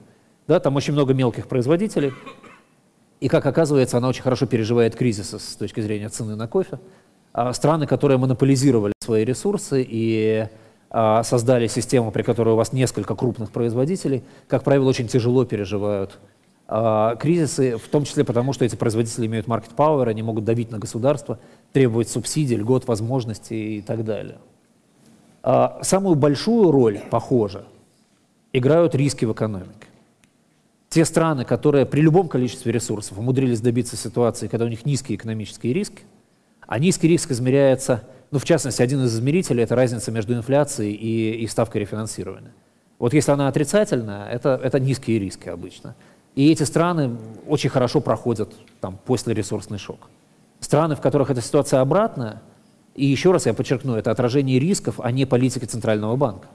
Да, 0.48 0.58
там 0.58 0.74
очень 0.74 0.94
много 0.94 1.14
мелких 1.14 1.46
производителей, 1.46 2.12
и, 3.22 3.28
как 3.28 3.46
оказывается, 3.46 3.98
она 3.98 4.08
очень 4.08 4.22
хорошо 4.22 4.46
переживает 4.46 4.96
кризисы 4.96 5.38
с 5.38 5.54
точки 5.54 5.80
зрения 5.80 6.08
цены 6.08 6.34
на 6.34 6.48
кофе. 6.48 6.80
А, 7.32 7.52
страны, 7.52 7.86
которые 7.86 8.18
монополизировали 8.18 8.94
свои 8.98 9.24
ресурсы 9.24 9.86
и 9.88 10.48
а, 10.90 11.22
создали 11.22 11.68
систему, 11.68 12.10
при 12.10 12.22
которой 12.24 12.54
у 12.54 12.56
вас 12.56 12.72
несколько 12.72 13.14
крупных 13.14 13.52
производителей, 13.52 14.24
как 14.48 14.64
правило, 14.64 14.88
очень 14.88 15.06
тяжело 15.06 15.44
переживают 15.44 16.18
а, 16.66 17.14
кризисы, 17.14 17.76
в 17.76 17.86
том 17.86 18.02
числе 18.02 18.24
потому, 18.24 18.52
что 18.54 18.64
эти 18.64 18.74
производители 18.74 19.26
имеют 19.26 19.46
market 19.46 19.76
power, 19.76 20.08
они 20.08 20.24
могут 20.24 20.44
давить 20.44 20.72
на 20.72 20.80
государство, 20.80 21.38
требовать 21.72 22.08
субсидий, 22.08 22.56
льгот, 22.56 22.88
возможностей 22.88 23.78
и 23.78 23.82
так 23.82 24.04
далее. 24.04 24.38
Самую 25.82 26.16
большую 26.16 26.72
роль, 26.72 26.98
похоже, 27.08 27.66
играют 28.52 28.96
риски 28.96 29.24
в 29.24 29.32
экономике. 29.32 29.91
Те 30.92 31.06
страны, 31.06 31.46
которые 31.46 31.86
при 31.86 32.02
любом 32.02 32.28
количестве 32.28 32.70
ресурсов 32.70 33.16
умудрились 33.16 33.62
добиться 33.62 33.96
ситуации, 33.96 34.46
когда 34.46 34.66
у 34.66 34.68
них 34.68 34.84
низкие 34.84 35.16
экономические 35.16 35.72
риски, 35.72 36.02
а 36.66 36.78
низкий 36.78 37.08
риск 37.08 37.30
измеряется, 37.30 38.04
ну, 38.30 38.38
в 38.38 38.44
частности, 38.44 38.82
один 38.82 39.02
из 39.02 39.14
измерителей– 39.14 39.62
это 39.64 39.74
разница 39.74 40.12
между 40.12 40.34
инфляцией 40.34 40.92
и, 40.92 41.44
и 41.44 41.46
ставкой 41.46 41.80
рефинансирования. 41.80 42.52
Вот 42.98 43.14
если 43.14 43.32
она 43.32 43.48
отрицательная, 43.48 44.28
это, 44.28 44.60
это 44.62 44.78
низкие 44.78 45.18
риски 45.18 45.48
обычно. 45.48 45.94
И 46.34 46.52
эти 46.52 46.64
страны 46.64 47.16
очень 47.48 47.70
хорошо 47.70 48.02
проходят 48.02 48.52
там, 48.82 48.98
после 49.02 49.32
ресурсный 49.32 49.78
шок. 49.78 50.10
Страны, 50.60 50.94
в 50.94 51.00
которых 51.00 51.30
эта 51.30 51.40
ситуация 51.40 51.80
обратная, 51.80 52.42
и 52.94 53.06
еще 53.06 53.32
раз 53.32 53.46
я 53.46 53.54
подчеркну, 53.54 53.94
это 53.94 54.10
отражение 54.10 54.58
рисков, 54.58 54.96
а 55.02 55.10
не 55.10 55.24
политика 55.24 55.66
Центрального 55.66 56.16
банка. 56.16 56.48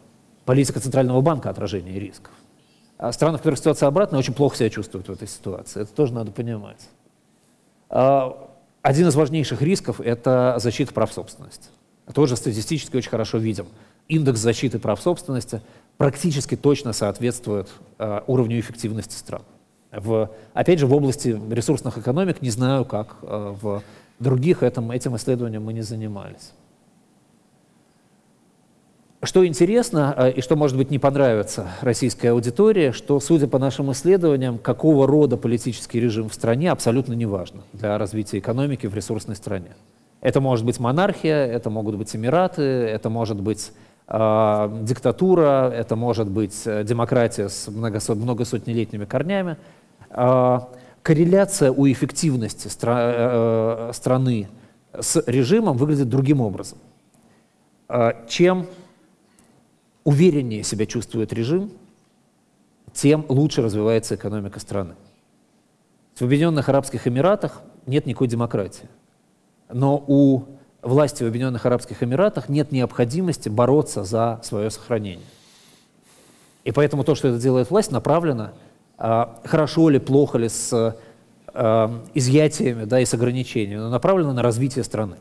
Политика 0.45 0.80
Центрального 0.80 1.21
банка– 1.21 1.50
отражение 1.52 2.00
рисков. 2.00 2.34
А 2.97 3.12
страны, 3.12 3.38
в 3.38 3.41
которых 3.41 3.60
ситуация 3.60 3.88
обратная, 3.88 4.19
очень 4.19 4.33
плохо 4.33 4.57
себя 4.57 4.69
чувствуют 4.69 5.07
в 5.07 5.12
этой 5.12 5.27
ситуации. 5.27 5.81
Это 5.81 5.93
тоже 5.93 6.13
надо 6.13 6.31
понимать. 6.31 6.89
А 7.89 8.49
один 8.81 9.07
из 9.07 9.15
важнейших 9.15 9.62
рисков– 9.62 10.01
это 10.01 10.55
защита 10.60 10.93
прав 10.93 11.13
собственности. 11.13 11.69
Тоже 12.13 12.36
статистически 12.36 12.95
очень 12.95 13.10
хорошо 13.10 13.38
видим. 13.38 13.67
Индекс 14.07 14.39
защиты 14.39 14.79
прав 14.79 14.99
собственности 15.01 15.62
практически 15.97 16.55
точно 16.55 16.93
соответствует 16.93 17.67
э, 17.99 18.21
уровню 18.27 18.60
эффективности 18.60 19.13
стран. 19.13 19.41
В, 19.91 20.31
опять 20.53 20.79
же, 20.79 20.88
в 20.88 20.93
области 20.93 21.39
ресурсных 21.49 21.97
экономик 21.97 22.41
не 22.41 22.49
знаю, 22.49 22.86
как 22.86 23.17
э, 23.21 23.55
в 23.62 23.83
других 24.19 24.63
этом, 24.63 24.89
этим 24.91 25.15
исследованием 25.17 25.63
мы 25.63 25.73
не 25.73 25.81
занимались. 25.81 26.53
Что 29.23 29.45
интересно 29.47 30.13
э, 30.15 30.32
и 30.34 30.41
что, 30.41 30.56
может 30.56 30.77
быть, 30.77 30.91
не 30.91 30.99
понравится 30.99 31.67
российской 31.82 32.27
аудитории, 32.27 32.91
что, 32.91 33.19
судя 33.19 33.47
по 33.47 33.58
нашим 33.58 33.91
исследованиям, 33.91 34.60
какого 34.60 35.08
рода 35.08 35.38
политический 35.38 35.99
режим 35.99 36.30
в 36.30 36.36
стране 36.36 36.71
абсолютно 36.71 37.13
не 37.13 37.25
важно 37.25 37.63
для 37.73 37.97
развития 37.97 38.38
экономики 38.38 38.86
в 38.86 38.93
ресурсной 38.93 39.36
стране. 39.36 39.75
Это 40.21 40.39
может 40.39 40.65
быть 40.65 40.80
монархия, 40.80 41.47
это 41.47 41.71
могут 41.71 41.95
быть 41.95 42.15
Эмираты, 42.15 42.62
это 42.62 43.10
может 43.10 43.41
быть 43.41 43.71
э, 44.08 44.80
диктатура, 44.84 45.71
это 45.71 45.95
может 45.95 46.27
быть 46.30 46.62
э, 46.65 46.84
демократия 46.84 47.49
с 47.49 47.67
многосот, 47.71 48.17
многосотнелетними 48.19 49.06
корнями. 49.06 49.58
Э, 50.12 50.60
корреляция 51.01 51.71
у 51.71 51.88
эффективности 51.88 52.67
стра 52.67 52.97
э, 52.99 53.91
страны 53.93 54.47
с 54.93 55.23
режимом 55.25 55.75
выглядит 55.77 56.08
другим 56.08 56.41
образом. 56.41 56.77
Э, 57.89 58.13
чем 58.27 58.67
увереннее 60.08 60.63
себя 60.63 60.86
чувствует 60.86 61.34
режим, 61.34 61.70
тем 62.93 63.26
лучше 63.28 63.62
развивается 63.62 64.15
экономика 64.15 64.58
страны. 64.62 64.96
В 66.15 66.22
Объединенных 66.22 66.70
Арабских 66.70 67.10
Эмиратах 67.10 67.62
нет 67.86 68.06
никакой 68.06 68.30
демократии. 68.30 68.88
Но 69.70 70.02
у 70.08 70.43
власти 70.82 71.26
в 71.26 71.28
Объединенных 71.28 71.65
Арабских 71.65 72.02
Эмиратах 72.04 72.48
нет 72.48 72.72
необходимости 72.72 73.50
бороться 73.50 74.06
за 74.06 74.39
свое 74.43 74.70
сохранение. 74.70 75.26
И 76.63 76.72
поэтому 76.72 77.04
то, 77.04 77.13
что 77.13 77.28
это 77.28 77.38
делает 77.38 77.70
власть, 77.70 77.91
направлено, 77.91 78.52
а, 78.98 79.41
хорошо 79.43 79.89
ли, 79.89 80.00
плохо 80.00 80.38
ли, 80.38 80.48
с 80.48 80.96
а, 81.48 82.02
изъятиями 82.13 82.86
да, 82.86 83.02
и 83.02 83.06
с 83.06 83.13
ограничениями, 83.13 83.82
но 83.82 83.89
направлено 83.89 84.32
на 84.32 84.41
развитие 84.41 84.86
страны. 84.86 85.17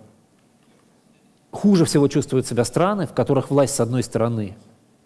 Хуже 1.50 1.86
всего 1.86 2.06
чувствуют 2.06 2.46
себя 2.46 2.64
страны, 2.64 3.08
в 3.08 3.12
которых 3.12 3.50
власть, 3.50 3.74
с 3.74 3.80
одной 3.80 4.04
стороны, 4.04 4.54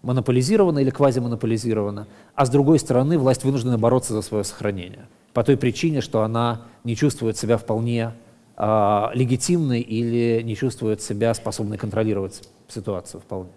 монополизирована 0.02 0.78
или 0.78 0.90
квазимонополизирована, 0.90 2.06
а 2.34 2.46
с 2.46 2.50
другой 2.50 2.78
стороны, 2.78 3.18
власть 3.18 3.44
вынуждена 3.44 3.78
бороться 3.78 4.12
за 4.12 4.22
свое 4.22 4.44
сохранение. 4.44 5.06
По 5.32 5.44
той 5.44 5.56
причине, 5.56 6.00
что 6.00 6.22
она 6.22 6.62
не 6.84 6.96
чувствует 6.96 7.36
себя 7.36 7.56
вполне 7.58 8.12
э, 8.56 9.06
легитимной 9.14 9.80
или 9.80 10.42
не 10.42 10.56
чувствует 10.56 11.02
себя 11.02 11.34
способной 11.34 11.76
контролировать 11.78 12.42
ситуацию 12.68 13.20
вполне. 13.20 13.50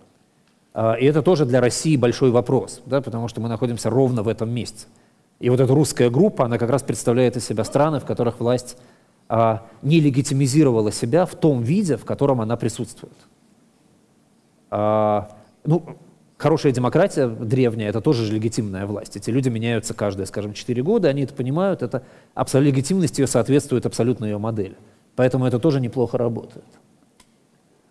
Э, 0.73 0.95
и 0.99 1.05
это 1.05 1.21
тоже 1.21 1.45
для 1.45 1.61
России 1.61 1.95
большой 1.95 2.31
вопрос, 2.31 2.81
да, 2.85 3.01
потому 3.01 3.27
что 3.27 3.41
мы 3.41 3.49
находимся 3.49 3.89
ровно 3.89 4.21
в 4.23 4.27
этом 4.27 4.51
месте. 4.51 4.87
И 5.39 5.49
вот 5.49 5.59
эта 5.59 5.73
русская 5.73 6.09
группа, 6.09 6.45
она 6.45 6.57
как 6.57 6.69
раз 6.69 6.83
представляет 6.83 7.37
из 7.37 7.45
себя 7.45 7.63
страны, 7.63 7.99
в 7.99 8.05
которых 8.05 8.39
власть 8.39 8.77
э, 9.29 9.57
не 9.81 9.99
легитимизировала 9.99 10.91
себя 10.91 11.25
в 11.25 11.35
том 11.35 11.63
виде, 11.63 11.97
в 11.97 12.05
котором 12.05 12.41
она 12.41 12.57
присутствует. 12.57 13.17
Э, 14.71 15.23
ну, 15.65 15.97
хорошая 16.43 16.73
демократия 16.73 17.27
древняя, 17.27 17.87
это 17.87 18.01
тоже 18.01 18.25
же 18.25 18.33
легитимная 18.33 18.85
власть. 18.85 19.15
Эти 19.15 19.29
люди 19.29 19.47
меняются 19.47 19.93
каждые, 19.93 20.25
скажем, 20.25 20.51
4 20.51 20.83
года, 20.83 21.07
они 21.07 21.21
это 21.21 21.33
понимают, 21.33 21.81
это 21.81 22.03
абсолютно 22.35 22.71
легитимность 22.71 23.17
ее 23.17 23.27
соответствует 23.27 23.85
абсолютно 23.85 24.25
ее 24.25 24.37
модели. 24.37 24.75
Поэтому 25.15 25.45
это 25.45 25.57
тоже 25.57 25.79
неплохо 25.79 26.17
работает. 26.17 26.65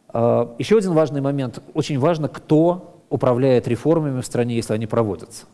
А, 0.08 0.54
еще 0.58 0.76
один 0.76 0.92
важный 0.92 1.22
момент. 1.22 1.62
Очень 1.72 1.98
важно, 1.98 2.28
кто 2.28 3.00
управляет 3.08 3.66
реформами 3.68 4.20
в 4.20 4.26
стране, 4.26 4.54
если 4.54 4.74
они 4.74 4.86
проводятся. 4.86 5.46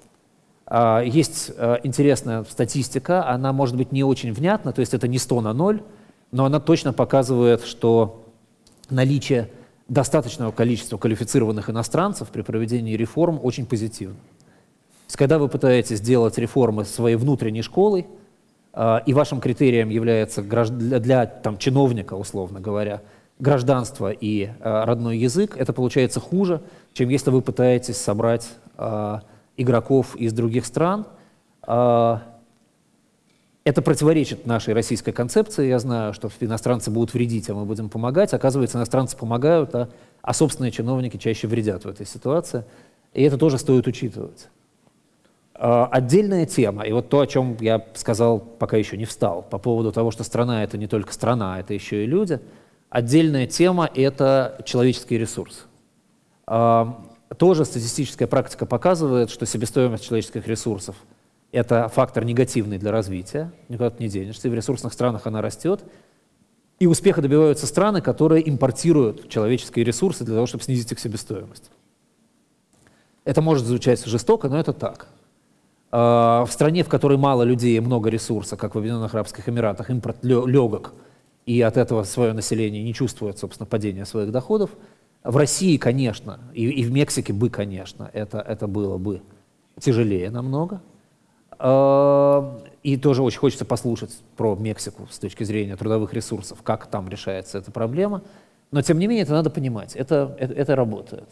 А, 0.66 1.00
есть 1.00 1.52
а, 1.56 1.78
интересная 1.84 2.42
статистика, 2.50 3.28
она 3.28 3.52
может 3.52 3.76
быть 3.76 3.92
не 3.92 4.02
очень 4.02 4.32
внятна, 4.32 4.72
то 4.72 4.80
есть 4.80 4.92
это 4.92 5.06
не 5.06 5.18
100 5.18 5.40
на 5.40 5.52
0, 5.52 5.82
но 6.32 6.44
она 6.46 6.58
точно 6.58 6.92
показывает, 6.92 7.62
что 7.62 8.24
наличие 8.90 9.50
достаточного 9.88 10.52
количества 10.52 10.98
квалифицированных 10.98 11.70
иностранцев 11.70 12.28
при 12.28 12.42
проведении 12.42 12.94
реформ 12.94 13.40
очень 13.42 13.66
позитивно. 13.66 14.16
То 14.16 15.10
есть, 15.10 15.16
когда 15.16 15.38
вы 15.38 15.48
пытаетесь 15.48 15.98
сделать 15.98 16.36
реформы 16.38 16.84
своей 16.84 17.16
внутренней 17.16 17.62
школой, 17.62 18.06
а, 18.74 19.02
и 19.06 19.14
вашим 19.14 19.40
критерием 19.40 19.88
является 19.88 20.42
для, 20.42 21.26
там, 21.26 21.56
чиновника, 21.56 22.14
условно 22.14 22.60
говоря, 22.60 23.02
гражданство 23.38 24.10
и 24.10 24.50
а, 24.60 24.84
родной 24.84 25.16
язык, 25.16 25.56
это 25.56 25.72
получается 25.72 26.20
хуже, 26.20 26.60
чем 26.92 27.08
если 27.08 27.30
вы 27.30 27.40
пытаетесь 27.40 27.96
собрать 27.96 28.50
а, 28.76 29.22
игроков 29.56 30.14
из 30.16 30.32
других 30.32 30.66
стран. 30.66 31.06
Это 33.68 33.82
противоречит 33.82 34.46
нашей 34.46 34.72
российской 34.72 35.12
концепции. 35.12 35.68
Я 35.68 35.78
знаю, 35.78 36.14
что 36.14 36.30
иностранцы 36.40 36.90
будут 36.90 37.12
вредить, 37.12 37.50
а 37.50 37.54
мы 37.54 37.66
будем 37.66 37.90
помогать. 37.90 38.32
Оказывается, 38.32 38.78
иностранцы 38.78 39.14
помогают, 39.14 39.74
а, 39.74 39.90
а 40.22 40.32
собственные 40.32 40.72
чиновники 40.72 41.18
чаще 41.18 41.46
вредят 41.48 41.84
в 41.84 41.88
этой 41.88 42.06
ситуации. 42.06 42.64
И 43.12 43.22
это 43.22 43.36
тоже 43.36 43.58
стоит 43.58 43.86
учитывать. 43.86 44.48
А, 45.52 45.84
отдельная 45.84 46.46
тема, 46.46 46.84
и 46.84 46.92
вот 46.92 47.10
то, 47.10 47.20
о 47.20 47.26
чем 47.26 47.58
я 47.60 47.84
сказал, 47.92 48.38
пока 48.40 48.78
еще 48.78 48.96
не 48.96 49.04
встал, 49.04 49.42
по 49.42 49.58
поводу 49.58 49.92
того, 49.92 50.12
что 50.12 50.24
страна— 50.24 50.64
это 50.64 50.78
не 50.78 50.86
только 50.86 51.12
страна, 51.12 51.60
это 51.60 51.74
еще 51.74 52.04
и 52.04 52.06
люди. 52.06 52.40
Отдельная 52.88 53.46
тема— 53.46 53.90
это 53.94 54.62
человеческий 54.64 55.18
ресурс. 55.18 55.66
А, 56.46 57.04
тоже 57.36 57.66
статистическая 57.66 58.28
практика 58.28 58.64
показывает, 58.64 59.28
что 59.28 59.44
себестоимость 59.44 60.04
человеческих 60.04 60.48
ресурсов— 60.48 60.96
это 61.52 61.88
фактор 61.88 62.24
негативный 62.24 62.78
для 62.78 62.92
развития, 62.92 63.52
никуда 63.68 63.90
ты 63.90 64.02
не 64.02 64.08
денешься, 64.08 64.48
и 64.48 64.50
в 64.50 64.54
ресурсных 64.54 64.92
странах 64.92 65.26
она 65.26 65.40
растет. 65.40 65.84
И 66.78 66.86
успеха 66.86 67.22
добиваются 67.22 67.66
страны, 67.66 68.00
которые 68.00 68.48
импортируют 68.48 69.28
человеческие 69.28 69.84
ресурсы 69.84 70.24
для 70.24 70.34
того, 70.34 70.46
чтобы 70.46 70.62
снизить 70.62 70.92
их 70.92 71.00
себестоимость. 71.00 71.70
Это 73.24 73.42
может 73.42 73.66
звучать 73.66 74.04
жестоко, 74.04 74.48
но 74.48 74.58
это 74.58 74.72
так. 74.72 75.08
А, 75.90 76.44
в 76.44 76.52
стране, 76.52 76.84
в 76.84 76.88
которой 76.88 77.18
мало 77.18 77.42
людей 77.42 77.76
и 77.76 77.80
много 77.80 78.10
ресурсов, 78.10 78.58
как 78.58 78.74
в 78.74 78.78
Объединенных 78.78 79.14
Арабских 79.14 79.48
Эмиратах, 79.48 79.90
импорт 79.90 80.22
легок, 80.22 80.92
и 81.46 81.60
от 81.62 81.78
этого 81.78 82.04
свое 82.04 82.34
население 82.34 82.82
не 82.82 82.92
чувствует, 82.92 83.38
собственно, 83.38 83.66
падения 83.66 84.04
своих 84.04 84.30
доходов. 84.30 84.70
В 85.24 85.36
России, 85.36 85.78
конечно, 85.78 86.40
и, 86.52 86.68
и 86.68 86.84
в 86.84 86.92
Мексике 86.92 87.32
бы, 87.32 87.48
конечно, 87.48 88.10
это, 88.12 88.38
это 88.38 88.66
было 88.66 88.98
бы 88.98 89.22
тяжелее 89.80 90.30
намного. 90.30 90.82
А, 91.58 92.60
и 92.82 92.96
тоже 92.96 93.22
очень 93.22 93.38
хочется 93.38 93.64
послушать 93.64 94.16
про 94.36 94.54
Мексику 94.54 95.08
с 95.10 95.18
точки 95.18 95.44
зрения 95.44 95.76
трудовых 95.76 96.14
ресурсов, 96.14 96.62
как 96.62 96.86
там 96.86 97.08
решается 97.08 97.58
эта 97.58 97.70
проблема. 97.70 98.22
Но, 98.70 98.82
тем 98.82 98.98
не 98.98 99.06
менее, 99.06 99.22
это 99.22 99.32
надо 99.32 99.50
понимать, 99.50 99.96
это, 99.96 100.36
это, 100.38 100.54
это 100.54 100.76
работает. 100.76 101.28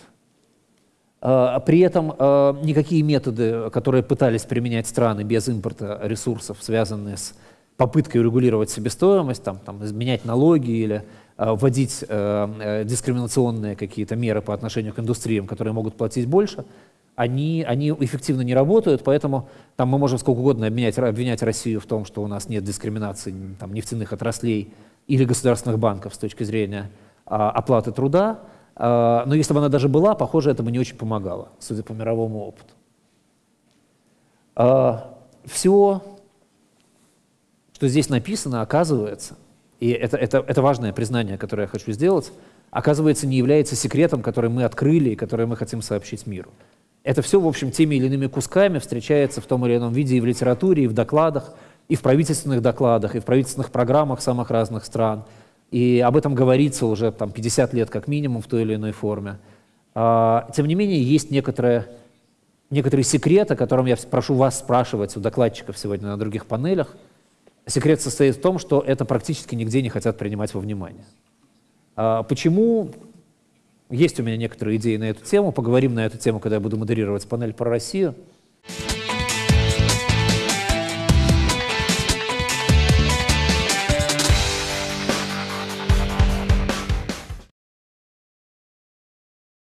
А, 1.21 1.61
при 1.61 1.81
этом 1.81 2.15
а, 2.19 2.61
никакие 2.63 3.03
методы, 3.03 3.71
которые 3.71 4.03
пытались 4.03 4.43
применять 4.43 4.87
страны 4.87 5.23
без 5.23 5.49
импорта 5.49 6.01
ресурсов, 6.03 6.59
связанные 6.61 7.17
с 7.17 7.35
попыткой 7.77 8.23
урегулировать 8.23 8.71
себестоимость, 8.71 9.45
там, 9.45 9.59
там, 9.59 9.85
изменять 9.85 10.25
налоги 10.25 10.71
или 10.71 11.05
вводить 11.37 12.03
э, 12.09 12.85
дискриминационные 12.87 13.77
какие-то 13.77 14.17
меры 14.17 14.41
по 14.41 14.55
отношению 14.55 14.95
к 14.95 14.99
индустриям, 14.99 15.47
которые 15.47 15.75
могут 15.75 15.95
платить 15.95 16.27
больше, 16.27 16.65
они, 17.17 17.65
они 17.67 17.91
эффективно 17.91 18.43
не 18.43 18.55
работают, 18.55 19.03
поэтому 19.03 19.49
там 19.75 19.89
мы 19.89 19.99
можем 19.99 20.19
сколько 20.19 20.39
угодно 20.39 20.67
обвинять, 20.67 20.99
обвинять 20.99 21.43
Россию 21.43 21.81
в 21.81 21.87
том, 21.87 22.05
что 22.05 22.23
у 22.23 22.27
нас 22.27 22.49
нет 22.49 22.63
дискриминации 22.63 23.35
там, 23.59 23.73
нефтяных 23.73 24.13
отраслей 24.13 24.73
или 25.09 25.25
государственных 25.25 25.79
банков 25.79 26.15
с 26.15 26.19
точки 26.19 26.45
зрения 26.45 26.91
а, 27.25 27.51
оплаты 27.51 27.91
труда, 27.91 28.41
а, 28.77 29.25
но 29.27 29.35
если 29.35 29.55
бы 29.55 29.61
она 29.61 29.71
даже 29.71 29.89
была, 29.89 30.15
похоже, 30.15 30.51
это 30.51 30.63
бы 30.63 30.71
не 30.71 30.79
очень 30.79 30.97
помогало, 30.97 31.49
судя 31.59 31.83
по 31.83 31.93
мировому 31.93 32.41
опыту. 32.41 32.75
А, 34.55 35.19
Все, 35.47 36.03
что 37.73 37.89
здесь 37.89 38.11
написано, 38.11 38.61
оказывается, 38.61 39.37
и 39.81 39.91
это, 39.91 40.19
это, 40.19 40.45
это 40.47 40.61
важное 40.61 40.93
признание, 40.93 41.39
которое 41.39 41.63
я 41.63 41.69
хочу 41.69 41.93
сделать, 41.93 42.31
оказывается, 42.71 43.27
не 43.27 43.39
является 43.39 43.75
секретом, 43.75 44.23
который 44.23 44.51
мы 44.51 44.65
открыли 44.65 45.11
и 45.11 45.17
который 45.17 45.47
мы 45.47 45.57
хотим 45.57 45.81
сообщить 45.81 46.27
миру. 46.27 46.51
Это 47.07 47.23
все, 47.23 47.41
в 47.41 47.47
общем, 47.47 47.71
теми 47.71 47.95
или 47.95 48.07
иными 48.07 48.27
кусками 48.27 48.79
встречается 48.79 49.41
в 49.41 49.47
том 49.47 49.65
или 49.65 49.77
ином 49.77 49.93
виде 49.93 50.17
и 50.17 50.21
в 50.21 50.27
литературе, 50.27 50.85
и 50.85 50.87
в 50.87 50.93
докладах, 50.93 51.55
и 51.89 51.95
в 51.95 52.03
правительственных 52.03 52.61
докладах, 52.61 53.15
и 53.15 53.21
в 53.21 53.25
правительственных 53.25 53.71
программах 53.71 54.21
самых 54.21 54.51
разных 54.51 54.85
стран– 54.85 55.25
и 55.71 56.01
об 56.01 56.17
этом 56.17 56.35
говорится 56.35 56.87
уже 56.87 57.11
там, 57.13 57.31
50 57.31 57.75
лет 57.75 57.91
как 57.91 58.07
минимум 58.07 58.43
в 58.43 58.47
той 58.47 58.63
или 58.63 58.75
иной 58.75 58.93
форме. 58.93 59.39
А, 59.95 60.49
тем 60.55 60.67
не 60.67 60.75
менее, 60.75 61.03
есть 61.03 61.31
некоторые, 61.31 61.89
некоторые 62.71 63.05
секреты, 63.05 63.55
о 63.55 63.57
котором 63.57 63.87
я 63.87 63.97
прошу 64.11 64.35
вас 64.35 64.59
спрашивать 64.59 65.17
у 65.17 65.21
докладчиков 65.21 65.77
сегодня 65.77 66.09
на 66.09 66.17
других 66.17 66.47
панелях. 66.47 66.97
Секрет 67.67 68.01
состоит 68.01 68.37
в 68.37 68.41
том, 68.41 68.59
что 68.59 68.81
это 68.81 69.05
практически 69.05 69.57
нигде 69.57 69.83
не 69.83 69.89
хотят 69.89 70.19
принимать 70.19 70.55
во 70.55 70.61
внимание. 70.61 71.05
А, 71.97 72.23
почему? 72.23 72.91
Есть 73.91 74.19
у 74.19 74.23
меня 74.25 74.37
некоторые 74.37 74.79
идеи 74.79 74.97
на 74.97 75.05
эту 75.05 75.25
тему. 75.25 75.53
Поговорим 75.53 75.95
на 75.95 76.05
эту 76.05 76.19
тему, 76.19 76.41
когда 76.41 76.57
я 76.57 76.61
буду 76.61 76.77
модерировать 76.77 77.29
панель 77.29 77.53
про 77.53 77.71
Россию. 77.71 78.15